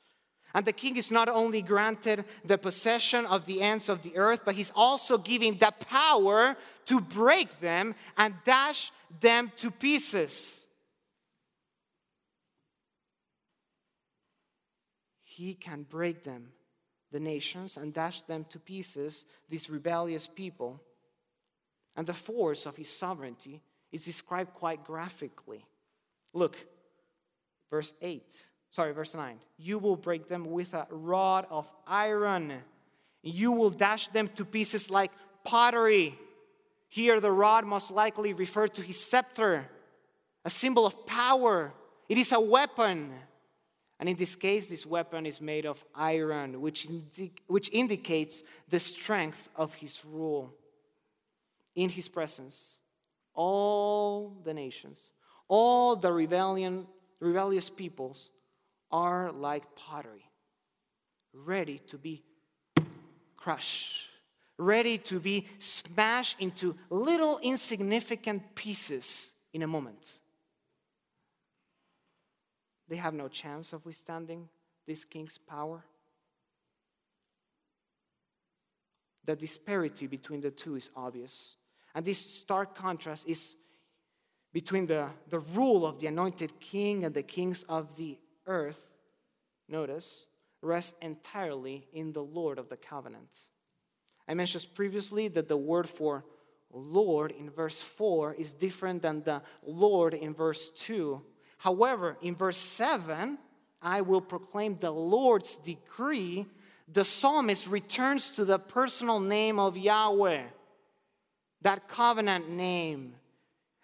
And 0.55 0.67
the 0.67 0.73
king 0.73 0.97
is 0.97 1.11
not 1.11 1.29
only 1.29 1.63
granted 1.63 2.25
the 2.45 2.59
possession 2.59 3.25
of 3.27 3.47
the 3.47 3.63
ends 3.63 3.89
of 3.89 4.03
the 4.03 4.17
earth, 4.17 4.43
but 4.45 4.55
he's 4.55 4.73
also 4.75 5.17
giving 5.17 5.57
the 5.57 5.73
power 5.89 6.57
to 6.87 7.01
break 7.01 7.61
them 7.61 7.95
and 8.19 8.35
dash 8.45 8.93
them 9.21 9.51
to 9.57 9.71
pieces. 9.71 10.62
He 15.43 15.55
can 15.55 15.85
break 15.89 16.23
them, 16.23 16.49
the 17.11 17.21
nations, 17.21 17.77
and 17.77 17.93
dash 17.93 18.23
them 18.23 18.45
to 18.51 18.59
pieces, 18.59 19.25
these 19.49 19.69
rebellious 19.69 20.27
people. 20.27 20.81
And 21.97 22.07
the 22.07 22.15
force 22.15 22.65
of 22.65 22.77
his 22.77 22.89
sovereignty 22.89 23.61
is 23.91 24.05
described 24.05 24.55
quite 24.55 24.85
graphically. 24.85 25.67
Look, 26.33 26.57
verse 27.71 27.93
8, 28.01 28.23
sorry, 28.71 28.93
verse 28.93 29.15
9. 29.15 29.39
You 29.59 29.79
will 29.79 29.97
break 29.97 30.29
them 30.29 30.51
with 30.51 30.75
a 30.75 30.87
rod 30.91 31.47
of 31.51 31.71
iron, 31.87 32.53
you 33.23 33.53
will 33.53 33.71
dash 33.71 34.09
them 34.09 34.29
to 34.37 34.45
pieces 34.45 34.91
like 34.91 35.13
pottery. 35.45 36.19
Here, 36.89 37.21
the 37.21 37.31
rod 37.31 37.65
most 37.65 37.91
likely 37.91 38.33
referred 38.33 38.75
to 38.75 38.83
his 38.83 39.01
scepter, 39.01 39.67
a 40.45 40.51
symbol 40.51 40.85
of 40.85 41.07
power. 41.07 41.73
It 42.09 42.19
is 42.19 42.33
a 42.33 42.41
weapon. 42.41 43.13
And 44.03 44.09
in 44.09 44.17
this 44.17 44.35
case, 44.35 44.67
this 44.67 44.85
weapon 44.85 45.27
is 45.27 45.41
made 45.41 45.65
of 45.65 45.85
iron, 45.95 46.61
which, 46.61 46.91
indi- 46.91 47.31
which 47.47 47.71
indicates 47.71 48.43
the 48.69 48.81
strength 48.81 49.49
of 49.55 49.75
his 49.75 50.05
rule. 50.05 50.53
In 51.77 51.89
his 51.89 52.09
presence, 52.09 52.79
all 53.33 54.37
the 54.43 54.55
nations, 54.55 54.99
all 55.47 55.95
the 55.95 56.13
rebellion, 56.13 56.89
rebellious 57.21 57.71
peoples 57.71 58.33
are 58.91 59.31
like 59.31 59.63
pottery, 59.77 60.29
ready 61.33 61.79
to 61.87 61.97
be 61.97 62.25
crushed, 63.37 64.09
ready 64.59 64.99
to 64.99 65.21
be 65.21 65.47
smashed 65.61 66.41
into 66.41 66.75
little 66.91 67.39
insignificant 67.41 68.57
pieces 68.57 69.33
in 69.53 69.63
a 69.63 69.69
moment. 69.69 70.19
They 72.93 72.99
have 72.99 73.15
no 73.15 73.29
chance 73.29 73.73
of 73.73 73.87
withstanding 73.87 74.51
this 74.87 75.07
king's 75.07 75.39
power. 75.39 75.83
The 79.25 79.35
disparity 79.35 80.07
between 80.07 80.43
the 80.43 80.51
two 80.51 80.77
is 80.77 80.91
obvious. 80.95 81.57
And 81.95 82.05
this 82.05 82.19
stark 82.19 82.75
contrast 82.75 83.27
is 83.27 83.57
between 84.53 84.89
the, 84.89 85.09
the 85.31 85.39
rule 85.39 85.87
of 85.87 86.01
the 86.01 86.07
anointed 86.09 86.61
king 86.61 87.07
and 87.07 87.15
the 87.15 87.23
kings 87.23 87.63
of 87.67 87.97
the 87.97 88.19
earth, 88.47 88.93
notice, 89.71 90.27
rests 90.61 90.93
entirely 91.01 91.89
in 91.95 92.13
the 92.13 92.23
Lord 92.23 92.59
of 92.59 92.69
the 92.69 92.77
covenant. 92.77 93.35
I 94.29 94.35
mentioned 94.35 94.67
previously 94.75 95.29
that 95.29 95.49
the 95.49 95.57
word 95.57 95.89
for 95.89 96.27
Lord 96.71 97.31
in 97.31 97.49
verse 97.49 97.81
4 97.81 98.35
is 98.35 98.53
different 98.53 99.01
than 99.01 99.23
the 99.23 99.41
Lord 99.65 100.13
in 100.13 100.35
verse 100.35 100.69
2. 100.69 101.23
However, 101.63 102.17
in 102.21 102.35
verse 102.35 102.57
7, 102.57 103.39
I 103.81 104.01
will 104.01 104.21
proclaim 104.21 104.79
the 104.81 104.91
Lord's 104.91 105.59
decree. 105.59 106.45
The 106.93 107.05
psalmist 107.05 107.69
returns 107.69 108.33
to 108.33 108.45
the 108.45 108.59
personal 108.59 109.21
name 109.21 109.61
of 109.61 109.77
Yahweh, 109.77 110.43
that 111.61 111.87
covenant 111.87 112.51
name. 112.51 113.15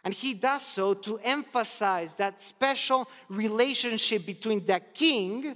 And 0.02 0.12
he 0.12 0.34
does 0.34 0.66
so 0.66 0.92
to 0.92 1.18
emphasize 1.18 2.16
that 2.16 2.40
special 2.40 3.08
relationship 3.28 4.26
between 4.26 4.64
the 4.64 4.80
king 4.92 5.54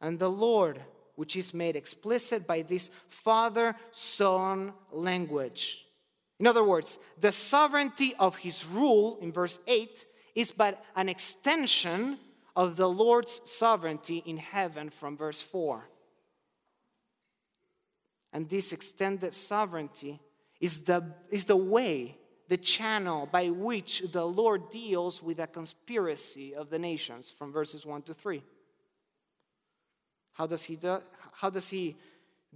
and 0.00 0.20
the 0.20 0.30
Lord, 0.30 0.80
which 1.16 1.34
is 1.34 1.52
made 1.52 1.74
explicit 1.74 2.46
by 2.46 2.62
this 2.62 2.92
father 3.08 3.74
son 3.90 4.72
language. 4.92 5.84
In 6.38 6.46
other 6.46 6.62
words, 6.62 7.00
the 7.18 7.32
sovereignty 7.32 8.14
of 8.20 8.36
his 8.36 8.64
rule 8.64 9.18
in 9.20 9.32
verse 9.32 9.58
8 9.66 10.06
is 10.34 10.50
but 10.50 10.84
an 10.96 11.08
extension 11.08 12.18
of 12.54 12.76
the 12.76 12.88
Lord's 12.88 13.40
sovereignty 13.44 14.22
in 14.26 14.36
heaven 14.36 14.90
from 14.90 15.16
verse 15.16 15.40
4. 15.40 15.88
And 18.32 18.48
this 18.48 18.72
extended 18.72 19.34
sovereignty 19.34 20.20
is 20.60 20.82
the, 20.82 21.04
is 21.30 21.46
the 21.46 21.56
way, 21.56 22.16
the 22.48 22.56
channel 22.56 23.28
by 23.30 23.50
which 23.50 24.02
the 24.12 24.24
Lord 24.24 24.70
deals 24.70 25.22
with 25.22 25.38
a 25.38 25.46
conspiracy 25.46 26.54
of 26.54 26.70
the 26.70 26.78
nations 26.78 27.30
from 27.30 27.52
verses 27.52 27.84
1 27.84 28.02
to 28.02 28.14
3. 28.14 28.42
How 30.32 30.46
does 30.46 30.62
he 30.62 30.76
do, 30.76 30.98
how 31.32 31.50
does 31.50 31.68
he 31.68 31.96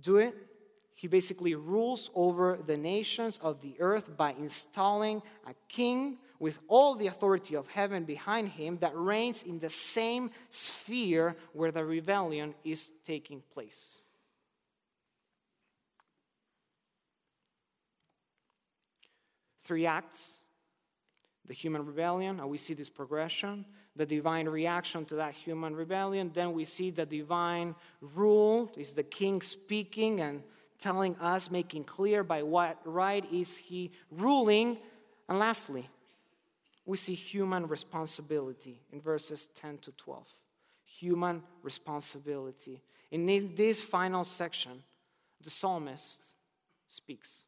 do 0.01 0.17
it? 0.17 0.35
He 0.95 1.09
basically 1.09 1.55
rules 1.55 2.11
over 2.15 2.59
the 2.65 2.77
nations 2.77 3.39
of 3.43 3.61
the 3.61 3.77
earth 3.81 4.17
by 4.17 4.33
installing 4.33 5.21
a 5.47 5.55
king 5.69 6.17
with 6.39 6.59
all 6.69 6.95
the 6.95 7.07
authority 7.07 7.57
of 7.57 7.69
heaven 7.69 8.05
behind 8.05 8.49
him 8.49 8.79
that 8.79 8.93
reigns 8.95 9.43
in 9.43 9.59
the 9.59 9.71
same 9.71 10.31
sphere 10.49 11.37
where 11.53 11.71
the 11.71 11.85
rebellion 11.85 12.55
is 12.65 12.91
taking 13.05 13.43
place. 13.53 13.99
Three 19.63 19.87
acts 19.87 20.39
the 21.47 21.55
human 21.55 21.87
rebellion, 21.87 22.41
and 22.41 22.49
we 22.49 22.57
see 22.57 22.75
this 22.75 22.91
progression, 22.91 23.65
the 23.95 24.07
divine 24.07 24.49
reaction 24.49 25.05
to 25.07 25.17
that 25.17 25.35
human 25.35 25.75
rebellion. 25.75 26.31
Then 26.35 26.53
we 26.53 26.65
see 26.65 26.91
the 26.91 27.07
divine 27.07 27.75
rule, 28.01 28.73
is 28.77 28.95
the 28.95 29.03
king 29.03 29.41
speaking 29.43 30.21
and 30.21 30.43
telling 30.79 31.17
us, 31.17 31.51
making 31.51 31.85
clear 31.85 32.23
by 32.23 32.43
what 32.43 32.81
right 32.85 33.25
is 33.33 33.57
he 33.57 33.93
ruling. 34.11 34.79
And 35.29 35.39
lastly, 35.39 35.89
we 36.87 36.97
see 36.97 37.15
human 37.15 37.67
responsibility 37.67 38.81
in 38.93 39.01
verses 39.01 39.49
10 39.57 39.79
to 39.79 39.93
12. 39.93 40.25
Human 41.01 41.43
responsibility. 41.63 42.81
In 43.11 43.55
this 43.57 43.83
final 43.83 44.25
section, 44.25 44.83
the 45.43 45.51
psalmist 45.51 46.33
speaks. 46.87 47.47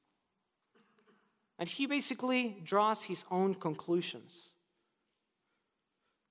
And 1.58 1.68
he 1.68 1.86
basically 1.86 2.56
draws 2.64 3.04
his 3.04 3.24
own 3.30 3.54
conclusions. 3.54 4.50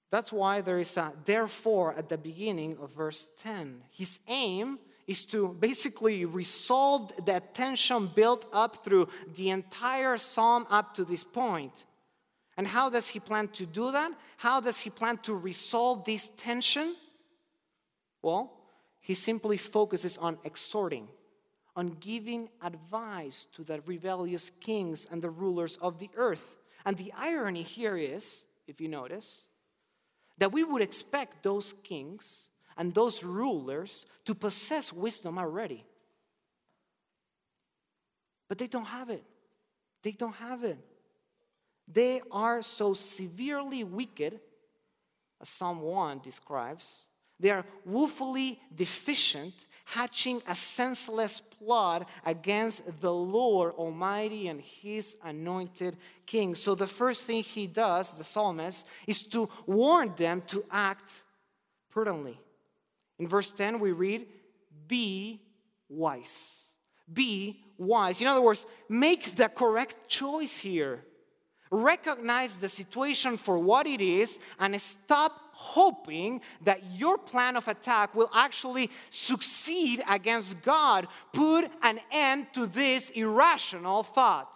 That's 0.09 0.31
why 0.31 0.61
there 0.61 0.79
is 0.79 0.95
a 0.97 1.13
therefore 1.25 1.93
at 1.93 2.09
the 2.09 2.17
beginning 2.17 2.77
of 2.81 2.91
verse 2.91 3.29
10. 3.37 3.83
His 3.91 4.19
aim 4.27 4.79
is 5.05 5.25
to 5.25 5.49
basically 5.59 6.25
resolve 6.25 7.11
the 7.25 7.41
tension 7.53 8.07
built 8.13 8.45
up 8.51 8.83
through 8.83 9.07
the 9.35 9.49
entire 9.49 10.17
psalm 10.17 10.67
up 10.69 10.93
to 10.95 11.05
this 11.05 11.23
point. 11.23 11.85
And 12.57 12.67
how 12.67 12.89
does 12.89 13.07
he 13.07 13.19
plan 13.19 13.49
to 13.49 13.67
do 13.67 13.91
that? 13.91 14.11
How 14.37 14.59
does 14.59 14.79
he 14.79 14.89
plan 14.89 15.19
to 15.19 15.35
resolve 15.35 16.03
this 16.03 16.31
tension? 16.35 16.95
Well, 18.23 18.51
he 18.99 19.13
simply 19.13 19.57
focuses 19.57 20.17
on 20.17 20.39
exhorting, 20.43 21.07
on 21.75 21.97
giving 21.99 22.49
advice 22.63 23.45
to 23.53 23.63
the 23.63 23.81
rebellious 23.85 24.51
kings 24.59 25.07
and 25.09 25.21
the 25.21 25.29
rulers 25.29 25.77
of 25.77 25.99
the 25.99 26.09
earth. 26.15 26.57
And 26.83 26.97
the 26.97 27.13
irony 27.15 27.61
here 27.61 27.95
is, 27.95 28.45
if 28.67 28.81
you 28.81 28.87
notice, 28.87 29.45
that 30.39 30.51
we 30.51 30.63
would 30.63 30.81
expect 30.81 31.43
those 31.43 31.73
kings 31.83 32.49
and 32.75 32.93
those 32.93 33.23
rulers 33.23 34.05
to 34.25 34.33
possess 34.33 34.91
wisdom 34.91 35.37
already. 35.37 35.85
But 38.47 38.57
they 38.57 38.67
don't 38.67 38.85
have 38.85 39.09
it. 39.09 39.23
They 40.01 40.11
don't 40.11 40.35
have 40.35 40.63
it. 40.63 40.79
They 41.87 42.21
are 42.31 42.61
so 42.61 42.93
severely 42.93 43.83
wicked, 43.83 44.39
as 45.41 45.47
Psalm 45.47 45.81
1 45.81 46.19
describes. 46.19 47.07
They 47.39 47.51
are 47.51 47.65
woefully 47.85 48.59
deficient, 48.73 49.67
hatching 49.85 50.41
a 50.47 50.55
senseless 50.55 51.39
plot 51.39 52.09
against 52.25 52.83
the 52.99 53.13
Lord 53.13 53.73
Almighty 53.75 54.47
and 54.47 54.59
His 54.59 55.15
anointed 55.23 55.97
King. 56.25 56.55
So, 56.55 56.73
the 56.73 56.87
first 56.87 57.23
thing 57.23 57.43
he 57.43 57.67
does, 57.67 58.17
the 58.17 58.23
psalmist, 58.23 58.85
is 59.05 59.23
to 59.25 59.49
warn 59.67 60.13
them 60.15 60.41
to 60.47 60.65
act 60.71 61.21
prudently. 61.91 62.39
In 63.19 63.27
verse 63.27 63.51
10, 63.51 63.79
we 63.79 63.91
read, 63.91 64.27
Be 64.87 65.41
wise. 65.87 66.67
Be 67.11 67.63
wise. 67.77 68.19
In 68.19 68.27
other 68.27 68.41
words, 68.41 68.65
make 68.89 69.35
the 69.35 69.47
correct 69.47 70.07
choice 70.07 70.57
here. 70.57 71.03
Recognize 71.71 72.57
the 72.57 72.69
situation 72.69 73.37
for 73.37 73.59
what 73.59 73.87
it 73.87 74.01
is 74.01 74.39
and 74.59 74.79
stop 74.81 75.47
hoping 75.51 76.39
that 76.61 76.83
your 76.91 77.17
plan 77.17 77.55
of 77.55 77.67
attack 77.67 78.13
will 78.13 78.29
actually 78.33 78.91
succeed 79.09 80.03
against 80.07 80.61
God. 80.61 81.07
Put 81.33 81.69
an 81.81 81.99
end 82.11 82.47
to 82.53 82.67
this 82.67 83.09
irrational 83.09 84.03
thought. 84.03 84.55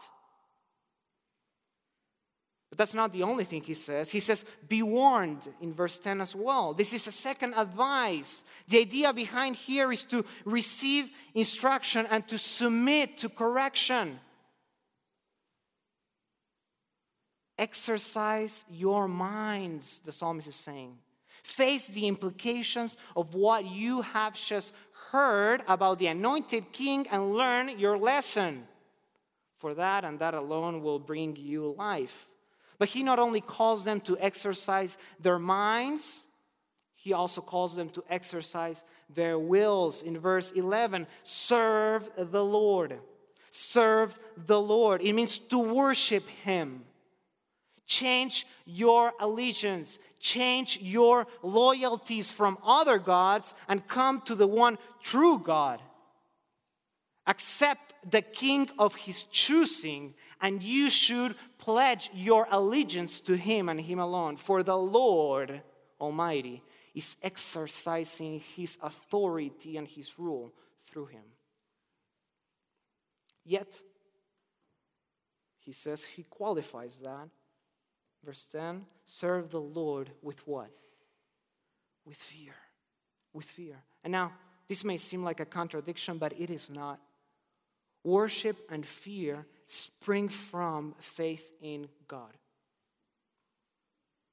But 2.71 2.78
that's 2.78 2.93
not 2.93 3.12
the 3.12 3.24
only 3.24 3.43
thing 3.43 3.62
he 3.62 3.74
says. 3.74 4.12
He 4.12 4.21
says, 4.21 4.45
Be 4.69 4.82
warned 4.82 5.50
in 5.60 5.74
verse 5.74 6.00
10 6.00 6.21
as 6.21 6.34
well. 6.34 6.74
This 6.74 6.93
is 6.93 7.06
a 7.06 7.12
second 7.12 7.54
advice. 7.56 8.45
The 8.69 8.80
idea 8.80 9.12
behind 9.12 9.58
here 9.58 9.91
is 9.91 10.06
to 10.06 10.24
receive 10.45 11.10
instruction 11.34 12.08
and 12.10 12.26
to 12.30 12.38
submit 12.38 13.17
to 13.17 13.28
correction. 13.28 14.21
Exercise 17.62 18.65
your 18.71 19.08
minds, 19.08 20.01
the 20.03 20.12
psalmist 20.12 20.47
is 20.47 20.55
saying. 20.55 20.97
Face 21.43 21.86
the 21.89 22.07
implications 22.07 22.97
of 23.16 23.36
what 23.36 23.66
you 23.66 24.01
have 24.01 24.34
just 24.34 24.74
heard 25.12 25.62
about 25.68 25.99
the 25.99 26.07
anointed 26.07 26.72
king 26.72 27.07
and 27.12 27.36
learn 27.36 27.78
your 27.78 27.99
lesson. 27.99 28.64
For 29.59 29.76
that 29.76 30.03
and 30.03 30.18
that 30.18 30.34
alone 30.34 30.82
will 30.82 30.97
bring 30.97 31.36
you 31.36 31.76
life. 31.78 32.28
But 32.80 32.89
he 32.89 33.03
not 33.03 33.20
only 33.20 33.41
calls 33.41 33.84
them 33.84 34.01
to 34.01 34.18
exercise 34.18 34.97
their 35.20 35.38
minds, 35.38 36.26
he 36.95 37.14
also 37.14 37.41
calls 37.41 37.76
them 37.76 37.91
to 37.91 38.03
exercise 38.09 38.84
their 39.07 39.38
wills. 39.38 40.01
In 40.01 40.18
verse 40.18 40.49
11, 40.49 41.05
serve 41.22 42.09
the 42.18 42.43
Lord. 42.43 42.99
Serve 43.51 44.18
the 44.36 44.59
Lord. 44.59 45.03
It 45.03 45.14
means 45.14 45.38
to 45.38 45.59
worship 45.59 46.28
him. 46.28 46.86
Change 47.91 48.47
your 48.65 49.11
allegiance, 49.19 49.99
change 50.17 50.79
your 50.81 51.27
loyalties 51.43 52.31
from 52.31 52.57
other 52.63 52.97
gods, 52.97 53.53
and 53.67 53.85
come 53.85 54.21
to 54.21 54.33
the 54.33 54.47
one 54.47 54.77
true 55.03 55.37
God. 55.37 55.81
accept 57.27 57.93
the 58.09 58.21
king 58.21 58.69
of 58.79 58.95
his 58.95 59.25
choosing, 59.25 60.13
and 60.41 60.63
you 60.63 60.89
should 60.89 61.35
pledge 61.57 62.09
your 62.13 62.47
allegiance 62.51 63.19
to 63.21 63.35
him 63.35 63.69
and 63.69 63.81
him 63.81 63.99
alone. 63.99 64.37
For 64.37 64.63
the 64.63 64.77
Lord 64.77 65.61
Almighty 65.99 66.63
is 66.93 67.17
exercising 67.21 68.41
his 68.55 68.77
authority 68.81 69.77
and 69.77 69.87
his 69.87 70.17
rule 70.17 70.53
through 70.83 71.07
him. 71.07 71.23
Yet, 73.45 73.79
he 75.59 75.71
says 75.71 76.03
he 76.03 76.23
qualifies 76.23 76.99
that. 77.01 77.29
Verse 78.24 78.45
10 78.51 78.86
serve 79.05 79.49
the 79.49 79.61
Lord 79.61 80.11
with 80.22 80.45
what? 80.47 80.69
With 82.05 82.17
fear. 82.17 82.53
With 83.34 83.45
fear. 83.45 83.78
And 84.03 84.11
now, 84.11 84.34
this 84.67 84.84
may 84.84 84.97
seem 84.97 85.24
like 85.24 85.39
a 85.39 85.45
contradiction, 85.45 86.17
but 86.17 86.34
it 86.39 86.49
is 86.49 86.69
not. 86.69 86.99
Worship 88.03 88.57
and 88.69 88.86
fear 88.86 89.45
spring 89.67 90.28
from 90.28 90.95
faith 90.99 91.51
in 91.61 91.88
God. 92.07 92.32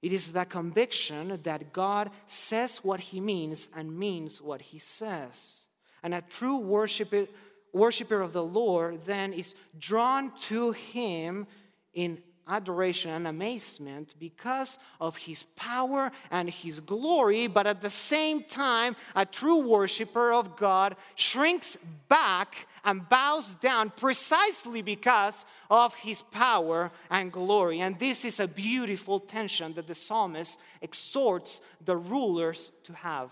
It 0.01 0.12
is 0.12 0.32
that 0.32 0.49
conviction 0.49 1.41
that 1.43 1.72
God 1.72 2.11
says 2.26 2.78
what 2.78 3.01
he 3.01 3.20
means 3.20 3.68
and 3.74 3.99
means 3.99 4.41
what 4.41 4.62
he 4.62 4.78
says. 4.78 5.66
And 6.03 6.14
a 6.14 6.22
true 6.22 6.59
worshiper, 6.59 7.26
worshiper 7.72 8.20
of 8.20 8.32
the 8.32 8.45
Lord 8.45 9.05
then 9.07 9.32
is 9.32 9.55
drawn 9.78 10.32
to 10.47 10.72
him 10.72 11.47
in 11.93 12.22
adoration 12.49 13.11
and 13.11 13.26
amazement 13.26 14.14
because 14.18 14.78
of 15.01 15.16
his 15.16 15.42
power 15.55 16.11
and 16.30 16.49
his 16.49 16.80
glory, 16.80 17.46
but 17.46 17.66
at 17.66 17.80
the 17.80 17.90
same 17.90 18.42
time, 18.42 18.96
a 19.14 19.26
true 19.26 19.59
worshiper 19.59 20.32
of 20.32 20.57
God 20.57 20.96
shrinks 21.14 21.76
back 22.09 22.66
and 22.84 23.09
bows 23.09 23.55
down 23.55 23.90
precisely 23.90 24.82
because 24.82 25.44
of 25.70 25.94
his 25.94 26.22
power 26.22 26.90
and 27.11 27.30
glory. 27.30 27.80
And 27.80 27.99
this 27.99 28.24
is 28.24 28.40
a 28.40 28.49
beautiful 28.49 29.20
tension 29.20 29.74
that 29.74 29.86
the 29.86 29.94
psalmist 29.94 30.59
exhorts 30.80 31.61
the 31.84 31.96
rulers 31.96 32.72
to 32.84 32.94
have. 32.94 33.30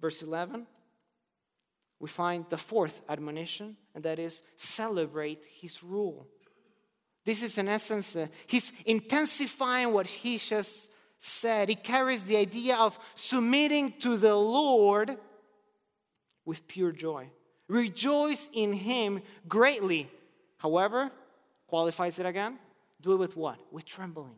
Verse 0.00 0.22
11 0.22 0.66
we 2.02 2.08
find 2.08 2.44
the 2.48 2.58
fourth 2.58 3.00
admonition, 3.08 3.76
and 3.94 4.02
that 4.02 4.18
is 4.18 4.42
celebrate 4.56 5.44
his 5.60 5.84
rule. 5.84 6.26
This 7.24 7.42
is, 7.42 7.58
in 7.58 7.68
essence, 7.68 8.16
uh, 8.16 8.26
he's 8.46 8.72
intensifying 8.84 9.92
what 9.92 10.06
he 10.06 10.38
just 10.38 10.90
said. 11.18 11.68
He 11.68 11.76
carries 11.76 12.24
the 12.24 12.36
idea 12.36 12.76
of 12.76 12.98
submitting 13.14 13.94
to 14.00 14.16
the 14.16 14.34
Lord 14.34 15.16
with 16.44 16.66
pure 16.66 16.90
joy. 16.90 17.30
Rejoice 17.68 18.48
in 18.52 18.72
him 18.72 19.22
greatly. 19.48 20.10
However, 20.58 21.10
qualifies 21.68 22.18
it 22.18 22.26
again, 22.26 22.58
do 23.00 23.12
it 23.12 23.16
with 23.16 23.36
what? 23.36 23.58
With 23.70 23.84
trembling. 23.84 24.34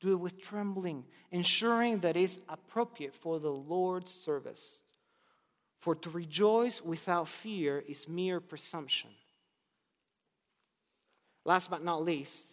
Do 0.00 0.12
it 0.12 0.20
with 0.20 0.40
trembling, 0.40 1.04
ensuring 1.30 2.00
that 2.00 2.16
it's 2.16 2.38
appropriate 2.48 3.14
for 3.14 3.40
the 3.40 3.50
Lord's 3.50 4.12
service. 4.12 4.82
For 5.80 5.94
to 5.96 6.10
rejoice 6.10 6.82
without 6.82 7.28
fear 7.28 7.82
is 7.88 8.08
mere 8.08 8.40
presumption. 8.40 9.10
Last 11.48 11.70
but 11.70 11.82
not 11.82 12.04
least, 12.04 12.46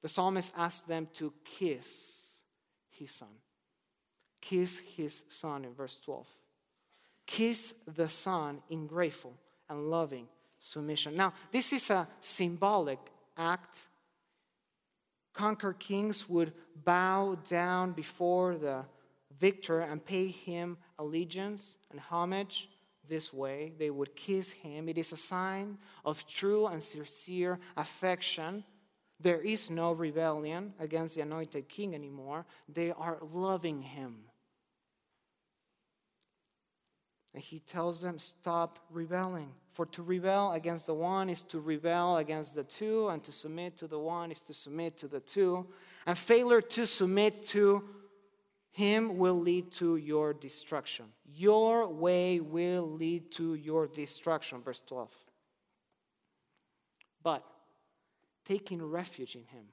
the 0.00 0.08
psalmist 0.08 0.52
asks 0.56 0.82
them 0.82 1.08
to 1.14 1.32
kiss 1.44 2.36
his 2.88 3.10
son. 3.10 3.34
Kiss 4.40 4.78
his 4.96 5.24
son 5.28 5.64
in 5.64 5.74
verse 5.74 5.98
12. 5.98 6.24
Kiss 7.26 7.74
the 7.96 8.08
son 8.08 8.62
in 8.70 8.86
grateful 8.86 9.34
and 9.68 9.90
loving 9.90 10.28
submission. 10.60 11.16
Now, 11.16 11.32
this 11.50 11.72
is 11.72 11.90
a 11.90 12.06
symbolic 12.20 13.00
act. 13.36 13.80
Conquered 15.32 15.80
kings 15.80 16.28
would 16.28 16.52
bow 16.84 17.38
down 17.48 17.90
before 17.90 18.54
the 18.54 18.84
victor 19.36 19.80
and 19.80 20.04
pay 20.04 20.28
him 20.28 20.76
allegiance 20.96 21.76
and 21.90 21.98
homage 21.98 22.68
this 23.08 23.32
way. 23.32 23.72
They 23.78 23.90
would 23.90 24.14
kiss 24.14 24.50
him. 24.50 24.88
It 24.88 24.98
is 24.98 25.12
a 25.12 25.16
sign 25.16 25.78
of 26.04 26.26
true 26.26 26.66
and 26.66 26.82
sincere 26.82 27.58
affection. 27.76 28.64
There 29.20 29.40
is 29.40 29.70
no 29.70 29.92
rebellion 29.92 30.74
against 30.78 31.16
the 31.16 31.22
anointed 31.22 31.68
king 31.68 31.94
anymore. 31.94 32.46
They 32.68 32.92
are 32.92 33.18
loving 33.32 33.82
him. 33.82 34.16
And 37.34 37.42
he 37.42 37.58
tells 37.58 38.00
them, 38.00 38.18
Stop 38.18 38.78
rebelling. 38.90 39.52
For 39.72 39.86
to 39.86 40.02
rebel 40.02 40.52
against 40.52 40.86
the 40.86 40.94
one 40.94 41.30
is 41.30 41.42
to 41.42 41.60
rebel 41.60 42.16
against 42.16 42.56
the 42.56 42.64
two, 42.64 43.08
and 43.08 43.22
to 43.22 43.30
submit 43.30 43.76
to 43.76 43.86
the 43.86 43.98
one 43.98 44.32
is 44.32 44.40
to 44.42 44.54
submit 44.54 44.96
to 44.98 45.08
the 45.08 45.20
two. 45.20 45.66
And 46.06 46.18
failure 46.18 46.60
to 46.60 46.86
submit 46.86 47.44
to 47.48 47.84
him 48.78 49.18
will 49.18 49.40
lead 49.40 49.72
to 49.72 49.96
your 49.96 50.32
destruction. 50.32 51.06
Your 51.34 51.88
way 51.88 52.38
will 52.38 52.88
lead 52.88 53.32
to 53.32 53.54
your 53.54 53.88
destruction. 53.88 54.62
Verse 54.62 54.80
12. 54.86 55.12
But 57.24 57.42
taking 58.44 58.80
refuge 58.80 59.34
in 59.34 59.42
him, 59.42 59.64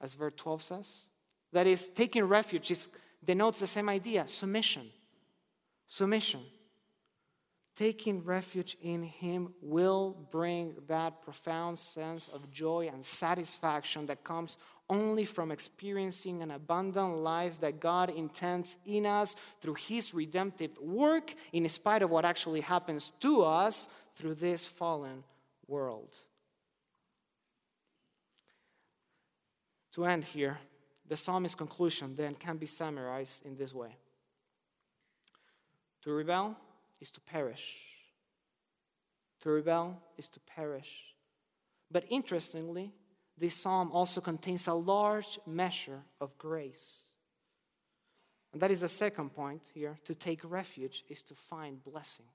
as 0.00 0.14
verse 0.14 0.32
12 0.36 0.62
says, 0.62 1.02
that 1.52 1.68
is, 1.68 1.90
taking 1.90 2.24
refuge 2.24 2.72
is, 2.72 2.88
denotes 3.24 3.60
the 3.60 3.68
same 3.68 3.88
idea 3.88 4.26
submission. 4.26 4.90
Submission. 5.86 6.40
Taking 7.76 8.24
refuge 8.24 8.76
in 8.82 9.04
Him 9.04 9.54
will 9.62 10.28
bring 10.30 10.74
that 10.88 11.22
profound 11.22 11.78
sense 11.78 12.28
of 12.28 12.50
joy 12.50 12.90
and 12.92 13.02
satisfaction 13.02 14.06
that 14.06 14.22
comes 14.22 14.58
only 14.90 15.24
from 15.24 15.50
experiencing 15.50 16.42
an 16.42 16.50
abundant 16.50 17.18
life 17.18 17.60
that 17.60 17.80
God 17.80 18.10
intends 18.10 18.76
in 18.84 19.06
us 19.06 19.36
through 19.60 19.74
His 19.74 20.12
redemptive 20.12 20.76
work, 20.78 21.32
in 21.52 21.66
spite 21.68 22.02
of 22.02 22.10
what 22.10 22.26
actually 22.26 22.60
happens 22.60 23.12
to 23.20 23.42
us 23.42 23.88
through 24.16 24.34
this 24.34 24.64
fallen 24.66 25.24
world. 25.66 26.14
To 29.92 30.04
end 30.04 30.24
here, 30.24 30.58
the 31.08 31.16
psalmist's 31.16 31.56
conclusion 31.56 32.14
then 32.16 32.34
can 32.34 32.56
be 32.56 32.66
summarized 32.66 33.44
in 33.46 33.56
this 33.56 33.72
way 33.72 33.96
To 36.02 36.12
rebel 36.12 36.56
is 37.00 37.10
to 37.12 37.20
perish. 37.20 37.78
To 39.42 39.50
rebel 39.50 39.96
is 40.18 40.28
to 40.28 40.40
perish. 40.40 41.14
But 41.90 42.04
interestingly, 42.08 42.92
this 43.40 43.54
psalm 43.54 43.90
also 43.90 44.20
contains 44.20 44.68
a 44.68 44.74
large 44.74 45.38
measure 45.46 46.02
of 46.20 46.36
grace. 46.36 47.04
And 48.52 48.60
that 48.60 48.70
is 48.70 48.82
the 48.82 48.88
second 48.88 49.30
point 49.30 49.62
here. 49.72 49.98
To 50.04 50.14
take 50.14 50.40
refuge 50.44 51.04
is 51.08 51.22
to 51.22 51.34
find 51.34 51.82
blessing. 51.82 52.26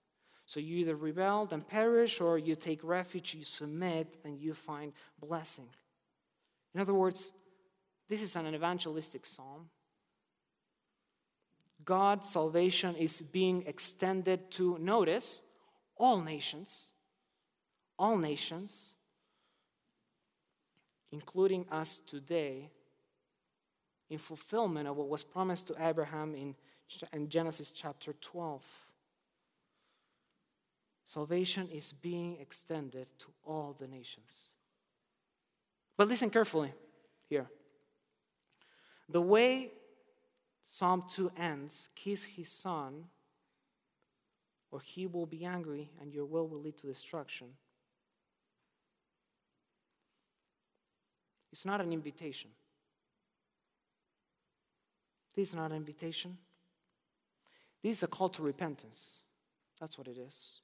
So 0.48 0.60
you 0.60 0.78
either 0.78 0.96
rebel 0.96 1.48
and 1.52 1.68
perish, 1.68 2.22
or 2.22 2.40
you 2.40 2.56
take 2.56 2.84
refuge, 2.84 3.36
you 3.36 3.44
submit, 3.44 4.18
and 4.26 4.40
you 4.40 4.56
find 4.56 4.94
blessing. 5.20 5.68
In 6.74 6.82
other 6.82 6.94
words, 6.94 7.32
this 8.10 8.22
is 8.22 8.36
an 8.36 8.54
evangelistic 8.54 9.28
psalm. 9.28 9.70
God's 11.84 12.28
salvation 12.28 12.96
is 12.96 13.22
being 13.22 13.64
extended 13.68 14.50
to, 14.52 14.80
notice, 14.80 15.44
all 15.98 16.20
nations. 16.20 16.90
All 18.00 18.18
nations 18.18 18.95
including 21.16 21.66
us 21.72 22.02
today, 22.06 22.70
in 24.10 24.18
fulfillment 24.18 24.86
of 24.86 24.98
what 24.98 25.08
was 25.08 25.24
promised 25.24 25.66
to 25.68 25.76
Abraham 25.80 26.36
in, 26.36 26.56
in 27.14 27.30
Genesis 27.30 27.72
chapter 27.72 28.12
12. 28.20 28.62
Salvation 31.06 31.70
is 31.70 31.94
being 31.94 32.36
extended 32.42 33.08
to 33.18 33.28
all 33.46 33.78
the 33.80 33.88
nations. 33.88 34.52
But 35.96 36.10
listen 36.10 36.30
carefully 36.30 36.74
here. 37.30 37.48
The 39.08 39.22
way 39.22 39.72
Psalm 40.66 41.06
2 41.08 41.32
ends, 41.38 41.88
kiss 41.96 42.26
his 42.26 42.50
son, 42.50 43.06
or 44.70 44.82
he 44.82 45.08
will 45.08 45.28
be 45.28 45.46
angry 45.46 45.92
and 46.02 46.14
your 46.14 46.26
will 46.26 46.50
will 46.50 46.60
lead 46.60 46.78
to 46.80 46.88
destruction. 46.88 47.48
It's 51.56 51.64
not 51.64 51.80
an 51.80 51.94
invitation. 51.94 52.50
This 55.34 55.48
is 55.48 55.56
not 55.56 55.72
an 55.72 55.78
invitation. 55.78 56.38
This 57.82 58.00
is 58.00 58.04
a 58.04 58.08
call 58.08 58.28
to 58.28 58.42
repentance. 58.42 59.20
That's 59.80 59.98
what 59.98 60.10
it 60.10 60.18
is. 60.18 60.60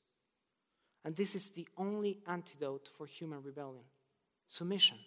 And 1.06 1.16
this 1.16 1.34
is 1.34 1.52
the 1.52 1.66
only 1.78 2.20
antidote 2.28 2.90
for 2.98 3.06
human 3.06 3.42
rebellion 3.42 3.86
submission. 4.50 4.98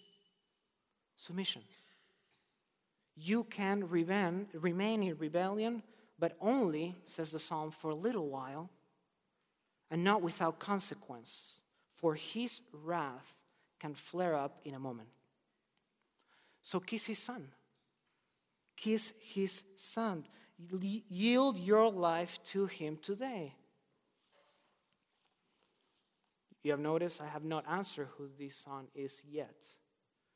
Submission. 1.17 1.61
You 3.15 3.43
can 3.43 3.87
remain 3.87 5.03
in 5.03 5.15
rebellion, 5.19 5.83
but 6.17 6.35
only, 6.41 6.95
says 7.05 7.29
the 7.29 7.37
psalm, 7.37 7.69
for 7.69 7.91
a 7.91 7.95
little 7.95 8.27
while, 8.27 8.71
and 9.91 10.03
not 10.03 10.23
without 10.23 10.57
consequence, 10.57 11.61
for 11.93 12.15
his 12.15 12.61
wrath 12.73 13.37
can 13.79 13.93
flare 13.93 14.33
up 14.35 14.61
in 14.65 14.73
a 14.73 14.79
moment. 14.79 15.09
So 16.65 16.79
kiss 16.79 17.05
his 17.05 17.19
son. 17.19 17.49
Kiss 18.75 19.13
his 19.19 19.63
son. 19.75 20.25
Yield 20.57 21.59
your 21.59 21.91
life 21.91 22.39
to 22.45 22.65
him 22.65 22.97
today. 22.99 23.53
You 26.63 26.71
have 26.71 26.79
noticed 26.79 27.21
I 27.21 27.27
have 27.27 27.43
not 27.43 27.65
answered 27.69 28.07
who 28.17 28.29
this 28.39 28.55
son 28.55 28.87
is 28.95 29.21
yet. 29.29 29.67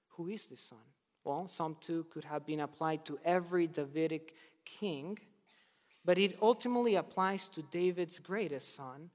Who 0.09 0.27
is 0.27 0.45
this 0.45 0.61
son? 0.61 0.77
Well, 1.23 1.47
Psalm 1.47 1.77
2 1.81 2.05
could 2.11 2.25
have 2.25 2.45
been 2.45 2.59
applied 2.59 3.05
to 3.05 3.17
every 3.25 3.65
Davidic 3.65 4.35
king, 4.63 5.17
but 6.05 6.19
it 6.19 6.37
ultimately 6.43 6.93
applies 6.93 7.47
to 7.47 7.63
David's 7.63 8.19
greatest 8.19 8.75
son, 8.75 9.09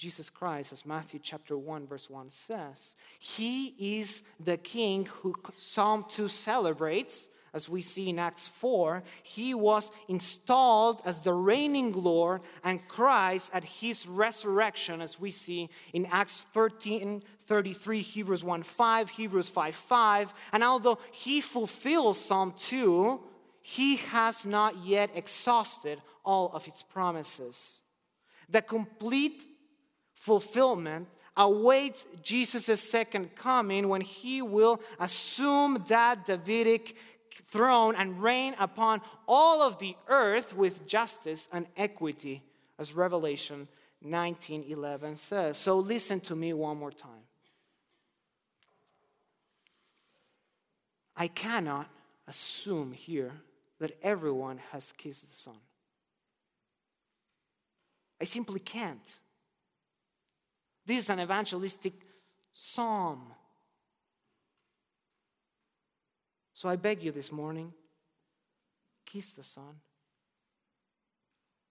Jesus 0.00 0.30
Christ, 0.30 0.72
as 0.72 0.86
Matthew 0.86 1.20
chapter 1.22 1.58
1, 1.58 1.86
verse 1.86 2.08
1 2.08 2.30
says. 2.30 2.96
He 3.18 3.98
is 4.00 4.22
the 4.42 4.56
king 4.56 5.04
who 5.04 5.34
Psalm 5.58 6.06
2 6.08 6.26
celebrates 6.26 7.28
as 7.52 7.68
we 7.68 7.82
see 7.82 8.08
in 8.08 8.18
Acts 8.18 8.48
4, 8.48 9.02
he 9.22 9.54
was 9.54 9.90
installed 10.08 11.02
as 11.04 11.22
the 11.22 11.34
reigning 11.34 11.92
Lord 11.92 12.42
and 12.62 12.86
Christ 12.86 13.50
at 13.52 13.64
his 13.64 14.06
resurrection, 14.06 15.02
as 15.02 15.20
we 15.20 15.30
see 15.30 15.68
in 15.92 16.06
Acts 16.06 16.46
13 16.54 17.22
33, 17.46 18.02
Hebrews 18.02 18.44
1 18.44 18.62
5, 18.62 19.10
Hebrews 19.10 19.48
5 19.48 19.74
5. 19.74 20.34
And 20.52 20.62
although 20.62 20.98
he 21.10 21.40
fulfills 21.40 22.24
Psalm 22.24 22.54
2, 22.56 23.20
he 23.60 23.96
has 23.96 24.46
not 24.46 24.86
yet 24.86 25.10
exhausted 25.14 26.00
all 26.24 26.52
of 26.54 26.68
its 26.68 26.84
promises. 26.84 27.80
The 28.48 28.62
complete 28.62 29.44
fulfillment 30.20 31.08
awaits 31.34 32.06
Jesus' 32.22 32.80
second 32.82 33.34
coming 33.34 33.88
when 33.88 34.02
he 34.02 34.42
will 34.42 34.80
assume 34.98 35.82
that 35.88 36.26
Davidic 36.26 36.94
throne 37.48 37.94
and 37.96 38.22
reign 38.22 38.54
upon 38.58 39.00
all 39.26 39.62
of 39.62 39.78
the 39.78 39.96
earth 40.08 40.54
with 40.54 40.86
justice 40.86 41.48
and 41.52 41.66
equity, 41.74 42.42
as 42.78 42.92
Revelation 42.92 43.66
19:11 44.04 45.16
says. 45.16 45.56
So 45.56 45.78
listen 45.78 46.20
to 46.20 46.36
me 46.36 46.52
one 46.52 46.76
more 46.76 46.92
time. 46.92 47.24
I 51.16 51.28
cannot 51.28 51.88
assume 52.26 52.92
here 52.92 53.32
that 53.78 53.98
everyone 54.02 54.58
has 54.72 54.92
kissed 54.92 55.26
the 55.26 55.34
Son. 55.34 55.60
I 58.20 58.24
simply 58.24 58.60
can't. 58.60 59.18
This 60.90 61.04
is 61.04 61.10
an 61.10 61.20
evangelistic 61.20 61.92
psalm. 62.52 63.32
So 66.52 66.68
I 66.68 66.74
beg 66.74 67.04
you 67.04 67.12
this 67.12 67.30
morning 67.30 67.72
kiss 69.06 69.34
the 69.34 69.44
Son. 69.44 69.76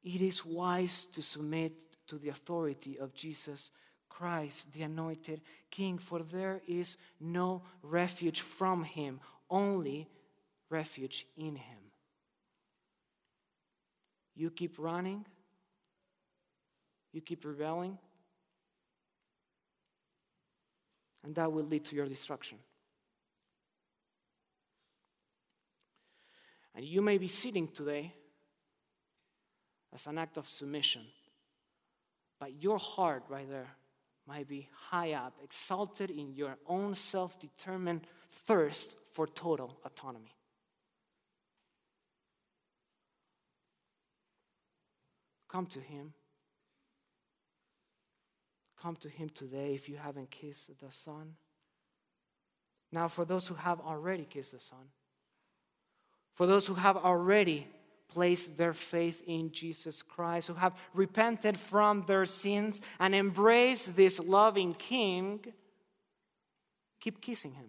It 0.02 0.22
is 0.22 0.46
wise 0.46 1.06
to 1.12 1.22
submit 1.22 1.84
to 2.08 2.18
the 2.18 2.30
authority 2.30 2.98
of 2.98 3.14
Jesus 3.14 3.72
Christ, 4.08 4.72
the 4.72 4.84
anointed 4.84 5.42
King, 5.70 5.98
for 5.98 6.20
there 6.20 6.62
is 6.66 6.96
no 7.20 7.64
refuge 7.84 8.40
from 8.40 8.86
him, 8.86 9.20
only 9.50 10.08
refuge 10.70 11.28
in 11.36 11.58
him. 11.58 11.92
You 14.34 14.50
keep 14.50 14.80
running, 14.80 15.26
you 17.12 17.20
keep 17.20 17.44
rebelling, 17.44 17.98
and 21.24 21.36
that 21.36 21.52
will 21.52 21.66
lead 21.66 21.86
to 21.86 21.96
your 21.96 22.08
destruction. 22.08 22.58
And 26.76 26.86
you 26.86 27.02
may 27.02 27.18
be 27.18 27.28
sitting 27.28 27.68
today 27.68 28.14
as 29.94 30.08
an 30.08 30.18
act 30.18 30.38
of 30.38 30.48
submission, 30.48 31.02
but 32.40 32.62
your 32.62 32.78
heart 32.78 33.24
right 33.28 33.50
there 33.50 33.76
might 34.28 34.48
be 34.48 34.70
high 34.90 35.14
up, 35.14 35.34
exalted 35.44 36.12
in 36.12 36.34
your 36.34 36.58
own 36.68 36.94
self 36.94 37.40
determined 37.40 38.02
thirst 38.32 38.96
for 39.12 39.26
total 39.26 39.78
autonomy. 39.84 40.36
Come 45.50 45.66
to 45.66 45.80
Him. 45.80 46.14
Come 48.82 48.96
to 48.98 49.10
Him 49.10 49.30
today 49.30 49.74
if 49.74 49.90
you 49.90 49.98
haven't 49.98 50.32
kissed 50.32 50.72
the 50.80 50.92
Son. 50.92 51.36
Now, 52.92 53.08
for 53.08 53.26
those 53.26 53.48
who 53.48 53.56
have 53.56 53.80
already 53.82 54.26
kissed 54.26 54.54
the 54.54 54.60
Son, 54.60 54.90
for 56.34 56.48
those 56.48 56.66
who 56.66 56.76
have 56.76 56.98
already 56.98 57.68
placed 58.08 58.58
their 58.58 58.74
faith 58.74 59.22
in 59.28 59.52
Jesus 59.52 60.02
Christ, 60.02 60.48
who 60.48 60.56
have 60.56 60.74
repented 60.94 61.60
from 61.60 62.04
their 62.08 62.26
sins 62.26 62.82
and 63.00 63.14
embraced 63.14 63.96
this 63.96 64.20
loving 64.20 64.74
King, 64.74 65.42
keep 67.00 67.22
kissing 67.22 67.54
Him. 67.54 67.68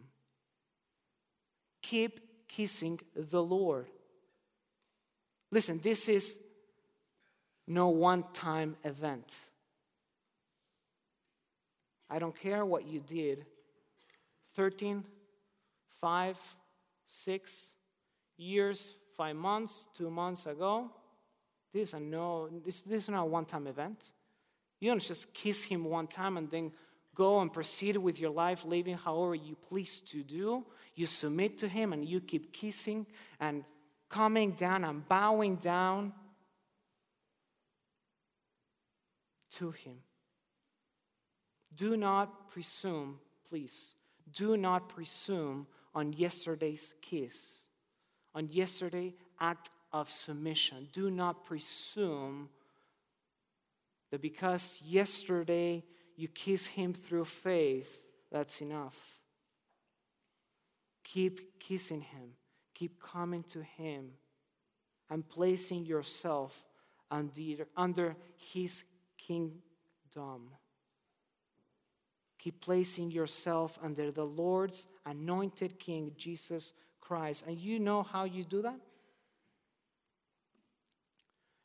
Keep 1.83 2.49
kissing 2.49 3.01
the 3.15 3.43
Lord. 3.43 3.87
Listen, 5.51 5.81
this 5.83 6.09
is 6.09 6.39
no 7.67 7.89
one 7.89 8.25
time 8.33 8.77
event. 8.85 9.37
I 12.11 12.19
don't 12.19 12.39
care 12.39 12.67
what 12.67 12.87
you 12.87 13.01
did 13.01 13.47
13, 14.57 15.05
5, 16.01 16.39
6, 17.07 17.73
years, 18.37 18.95
five 19.17 19.37
months, 19.37 19.89
two 19.95 20.11
months 20.11 20.47
ago. 20.47 20.91
This 21.73 21.95
is, 21.95 22.01
no, 22.01 22.49
this, 22.65 22.83
this 22.83 23.05
is 23.05 23.09
not 23.11 23.23
a 23.23 23.27
one 23.27 23.45
time 23.45 23.67
event. 23.67 24.11
You 24.81 24.91
don't 24.91 25.03
just 25.03 25.33
kiss 25.33 25.63
him 25.63 25.85
one 25.85 26.07
time 26.07 26.37
and 26.37 26.51
then 26.51 26.73
go 27.15 27.41
and 27.41 27.53
proceed 27.53 27.97
with 27.97 28.19
your 28.19 28.31
life, 28.31 28.65
living 28.65 28.97
however 28.97 29.35
you 29.35 29.57
please 29.69 30.01
to 30.01 30.23
do. 30.23 30.65
You 30.95 31.07
submit 31.07 31.59
to 31.59 31.69
him 31.69 31.93
and 31.93 32.05
you 32.05 32.21
keep 32.21 32.53
kissing 32.53 33.07
and 33.39 33.65
coming 34.09 34.53
down 34.53 34.85
and 34.85 35.07
bowing 35.07 35.57
down 35.57 36.13
to 39.53 39.71
him. 39.71 39.99
Do 41.75 41.97
not 41.97 42.49
presume, 42.49 43.21
please, 43.49 43.95
do 44.33 44.57
not 44.57 44.89
presume 44.89 45.67
on 45.95 46.13
yesterday's 46.13 46.95
kiss 47.01 47.61
on 48.35 48.49
yesterday 48.51 49.15
act 49.39 49.71
of 49.93 50.11
submission. 50.11 50.89
Do 50.93 51.11
not 51.11 51.45
presume 51.45 52.49
that 54.11 54.21
because 54.21 54.81
yesterday 54.85 55.85
you 56.17 56.29
kiss 56.29 56.67
him 56.67 56.93
through 56.93 57.25
faith, 57.25 58.05
that's 58.31 58.61
enough. 58.61 58.97
Keep 61.05 61.61
kissing 61.61 62.03
him, 62.03 62.35
keep 62.75 63.01
coming 63.03 63.43
to 63.45 63.63
him, 63.63 64.13
and 65.09 65.29
placing 65.29 65.87
yourself 65.87 66.65
under, 67.11 67.67
under 67.77 68.17
his 68.37 68.85
kingdom. 69.19 70.51
Keep 72.41 72.63
placing 72.63 73.11
yourself 73.11 73.79
under 73.83 74.11
the 74.11 74.25
Lord's 74.25 74.87
anointed 75.05 75.79
King, 75.79 76.13
Jesus 76.17 76.73
Christ. 77.01 77.45
And 77.47 77.59
you 77.59 77.79
know 77.79 78.03
how 78.03 78.25
you 78.25 78.45
do 78.45 78.63
that? 78.63 78.81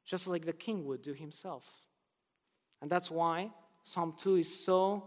Just 0.06 0.28
like 0.28 0.46
the 0.46 0.54
king 0.54 0.86
would 0.86 1.02
do 1.02 1.14
himself. 1.14 1.64
And 2.82 2.92
that's 2.92 3.10
why 3.10 3.52
Psalm 3.84 4.16
2 4.20 4.36
is 4.36 4.66
so 4.66 5.06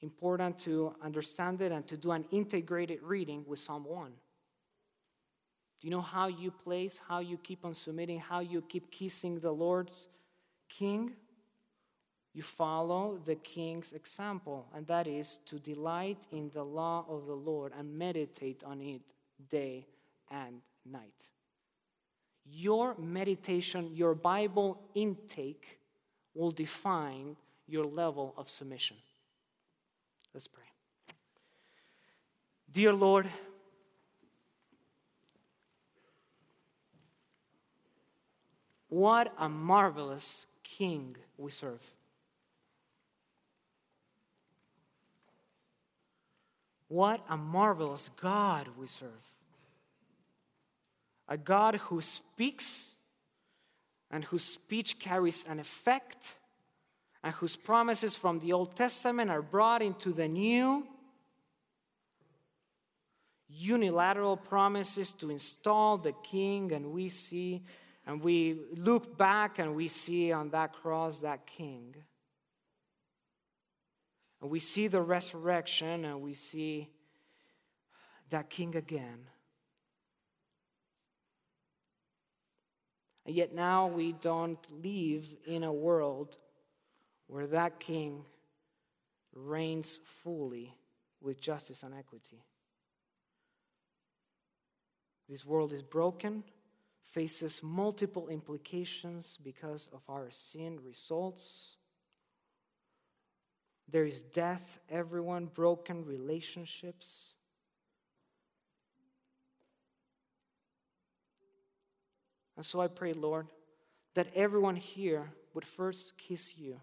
important 0.00 0.58
to 0.60 0.94
understand 1.02 1.60
it 1.60 1.72
and 1.72 1.86
to 1.88 1.96
do 1.96 2.12
an 2.12 2.24
integrated 2.30 3.02
reading 3.02 3.44
with 3.46 3.58
Psalm 3.58 3.84
1. 3.84 4.12
Do 5.80 5.86
you 5.86 5.90
know 5.90 6.00
how 6.00 6.28
you 6.28 6.52
place, 6.52 7.00
how 7.08 7.18
you 7.18 7.38
keep 7.38 7.64
on 7.64 7.74
submitting, 7.74 8.20
how 8.20 8.40
you 8.40 8.62
keep 8.62 8.90
kissing 8.92 9.40
the 9.40 9.50
Lord's 9.50 10.08
king? 10.68 11.14
You 12.38 12.44
follow 12.44 13.18
the 13.24 13.34
king's 13.34 13.92
example, 13.92 14.68
and 14.72 14.86
that 14.86 15.08
is 15.08 15.40
to 15.46 15.58
delight 15.58 16.18
in 16.30 16.52
the 16.54 16.62
law 16.62 17.04
of 17.08 17.26
the 17.26 17.34
Lord 17.34 17.72
and 17.76 17.98
meditate 17.98 18.62
on 18.62 18.80
it 18.80 19.00
day 19.50 19.88
and 20.30 20.60
night. 20.88 21.20
Your 22.48 22.94
meditation, 22.96 23.90
your 23.92 24.14
Bible 24.14 24.78
intake 24.94 25.80
will 26.32 26.52
define 26.52 27.34
your 27.66 27.84
level 27.84 28.34
of 28.36 28.48
submission. 28.48 28.96
Let's 30.32 30.46
pray. 30.46 30.70
Dear 32.70 32.92
Lord, 32.92 33.28
what 38.88 39.34
a 39.36 39.48
marvelous 39.48 40.46
King 40.62 41.16
we 41.36 41.50
serve. 41.50 41.82
What 46.88 47.24
a 47.28 47.36
marvelous 47.36 48.10
God 48.20 48.68
we 48.78 48.86
serve. 48.86 49.10
A 51.28 51.36
God 51.36 51.76
who 51.76 52.00
speaks 52.00 52.96
and 54.10 54.24
whose 54.24 54.44
speech 54.44 54.98
carries 54.98 55.44
an 55.46 55.60
effect 55.60 56.34
and 57.22 57.34
whose 57.34 57.56
promises 57.56 58.16
from 58.16 58.38
the 58.38 58.52
Old 58.52 58.74
Testament 58.74 59.30
are 59.30 59.42
brought 59.42 59.82
into 59.82 60.12
the 60.12 60.28
New. 60.28 60.86
Unilateral 63.48 64.36
promises 64.36 65.12
to 65.12 65.30
install 65.30 65.98
the 65.98 66.12
king, 66.22 66.72
and 66.72 66.92
we 66.92 67.08
see, 67.08 67.62
and 68.06 68.22
we 68.22 68.58
look 68.76 69.16
back 69.18 69.58
and 69.58 69.74
we 69.74 69.88
see 69.88 70.32
on 70.32 70.50
that 70.50 70.72
cross 70.72 71.20
that 71.20 71.46
king. 71.46 71.94
And 74.40 74.50
we 74.50 74.60
see 74.60 74.86
the 74.86 75.02
resurrection 75.02 76.04
and 76.04 76.20
we 76.20 76.34
see 76.34 76.88
that 78.30 78.50
king 78.50 78.76
again. 78.76 79.26
And 83.26 83.34
yet 83.34 83.54
now 83.54 83.88
we 83.88 84.12
don't 84.12 84.58
live 84.82 85.26
in 85.46 85.64
a 85.64 85.72
world 85.72 86.38
where 87.26 87.46
that 87.48 87.78
king 87.78 88.24
reigns 89.34 90.00
fully 90.22 90.74
with 91.20 91.40
justice 91.40 91.82
and 91.82 91.94
equity. 91.94 92.42
This 95.28 95.44
world 95.44 95.72
is 95.72 95.82
broken, 95.82 96.44
faces 97.04 97.62
multiple 97.62 98.28
implications 98.28 99.38
because 99.42 99.88
of 99.92 100.00
our 100.08 100.30
sin 100.30 100.78
results. 100.82 101.77
There 103.90 104.04
is 104.04 104.20
death, 104.22 104.78
everyone, 104.90 105.46
broken 105.46 106.04
relationships. 106.04 107.34
And 112.56 112.64
so 112.64 112.80
I 112.80 112.88
pray, 112.88 113.12
Lord, 113.12 113.46
that 114.14 114.28
everyone 114.34 114.76
here 114.76 115.30
would 115.54 115.64
first 115.64 116.18
kiss 116.18 116.58
you 116.58 116.80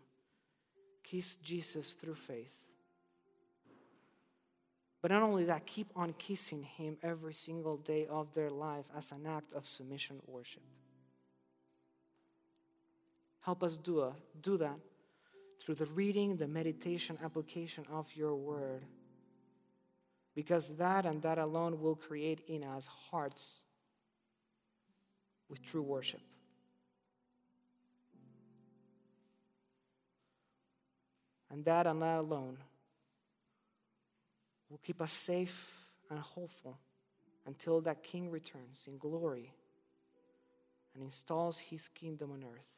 kiss 1.05 1.35
Jesus 1.35 1.93
through 1.93 2.15
faith. 2.15 2.53
But 5.01 5.11
not 5.11 5.21
only 5.21 5.45
that, 5.45 5.67
keep 5.67 5.87
on 5.95 6.13
kissing 6.13 6.63
Him 6.63 6.97
every 7.03 7.33
single 7.33 7.77
day 7.77 8.07
of 8.07 8.33
their 8.33 8.49
life 8.49 8.85
as 8.97 9.11
an 9.11 9.27
act 9.27 9.53
of 9.53 9.67
submission 9.67 10.19
worship. 10.25 10.63
Help 13.41 13.63
us 13.63 13.77
do, 13.77 14.01
a, 14.01 14.13
do 14.41 14.57
that 14.57 14.77
through 15.61 15.75
the 15.75 15.85
reading, 15.85 16.37
the 16.37 16.47
meditation, 16.47 17.17
application 17.23 17.85
of 17.91 18.07
your 18.15 18.35
word. 18.35 18.83
Because 20.35 20.75
that 20.77 21.05
and 21.05 21.21
that 21.21 21.37
alone 21.37 21.79
will 21.81 21.95
create 21.95 22.41
in 22.47 22.63
us 22.63 22.87
hearts 23.09 23.59
with 25.49 25.63
true 25.63 25.81
worship. 25.81 26.21
And 31.49 31.63
that 31.65 31.87
and 31.87 32.01
that 32.01 32.19
alone 32.19 32.57
will 34.69 34.79
keep 34.83 35.01
us 35.01 35.11
safe 35.11 35.71
and 36.09 36.19
hopeful 36.19 36.77
until 37.45 37.79
that 37.81 38.03
King 38.03 38.29
returns 38.29 38.85
in 38.87 38.97
glory 38.97 39.53
and 40.93 41.03
installs 41.03 41.57
his 41.57 41.87
kingdom 41.89 42.31
on 42.31 42.43
earth. 42.43 42.74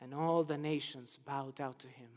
And 0.00 0.14
all 0.14 0.44
the 0.44 0.56
nations 0.56 1.18
bow 1.26 1.52
down 1.56 1.74
to 1.78 1.88
him 1.88 2.08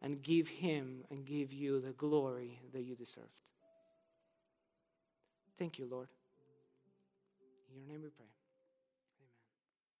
and 0.00 0.22
give 0.22 0.48
him 0.48 1.04
and 1.10 1.24
give 1.24 1.52
you 1.52 1.80
the 1.80 1.90
glory 1.92 2.60
that 2.72 2.82
you 2.82 2.94
deserved. 2.94 3.26
Thank 5.58 5.78
you, 5.78 5.88
Lord. 5.90 6.08
In 7.70 7.80
your 7.80 7.88
name 7.88 8.02
we 8.02 8.10
pray. 8.10 8.37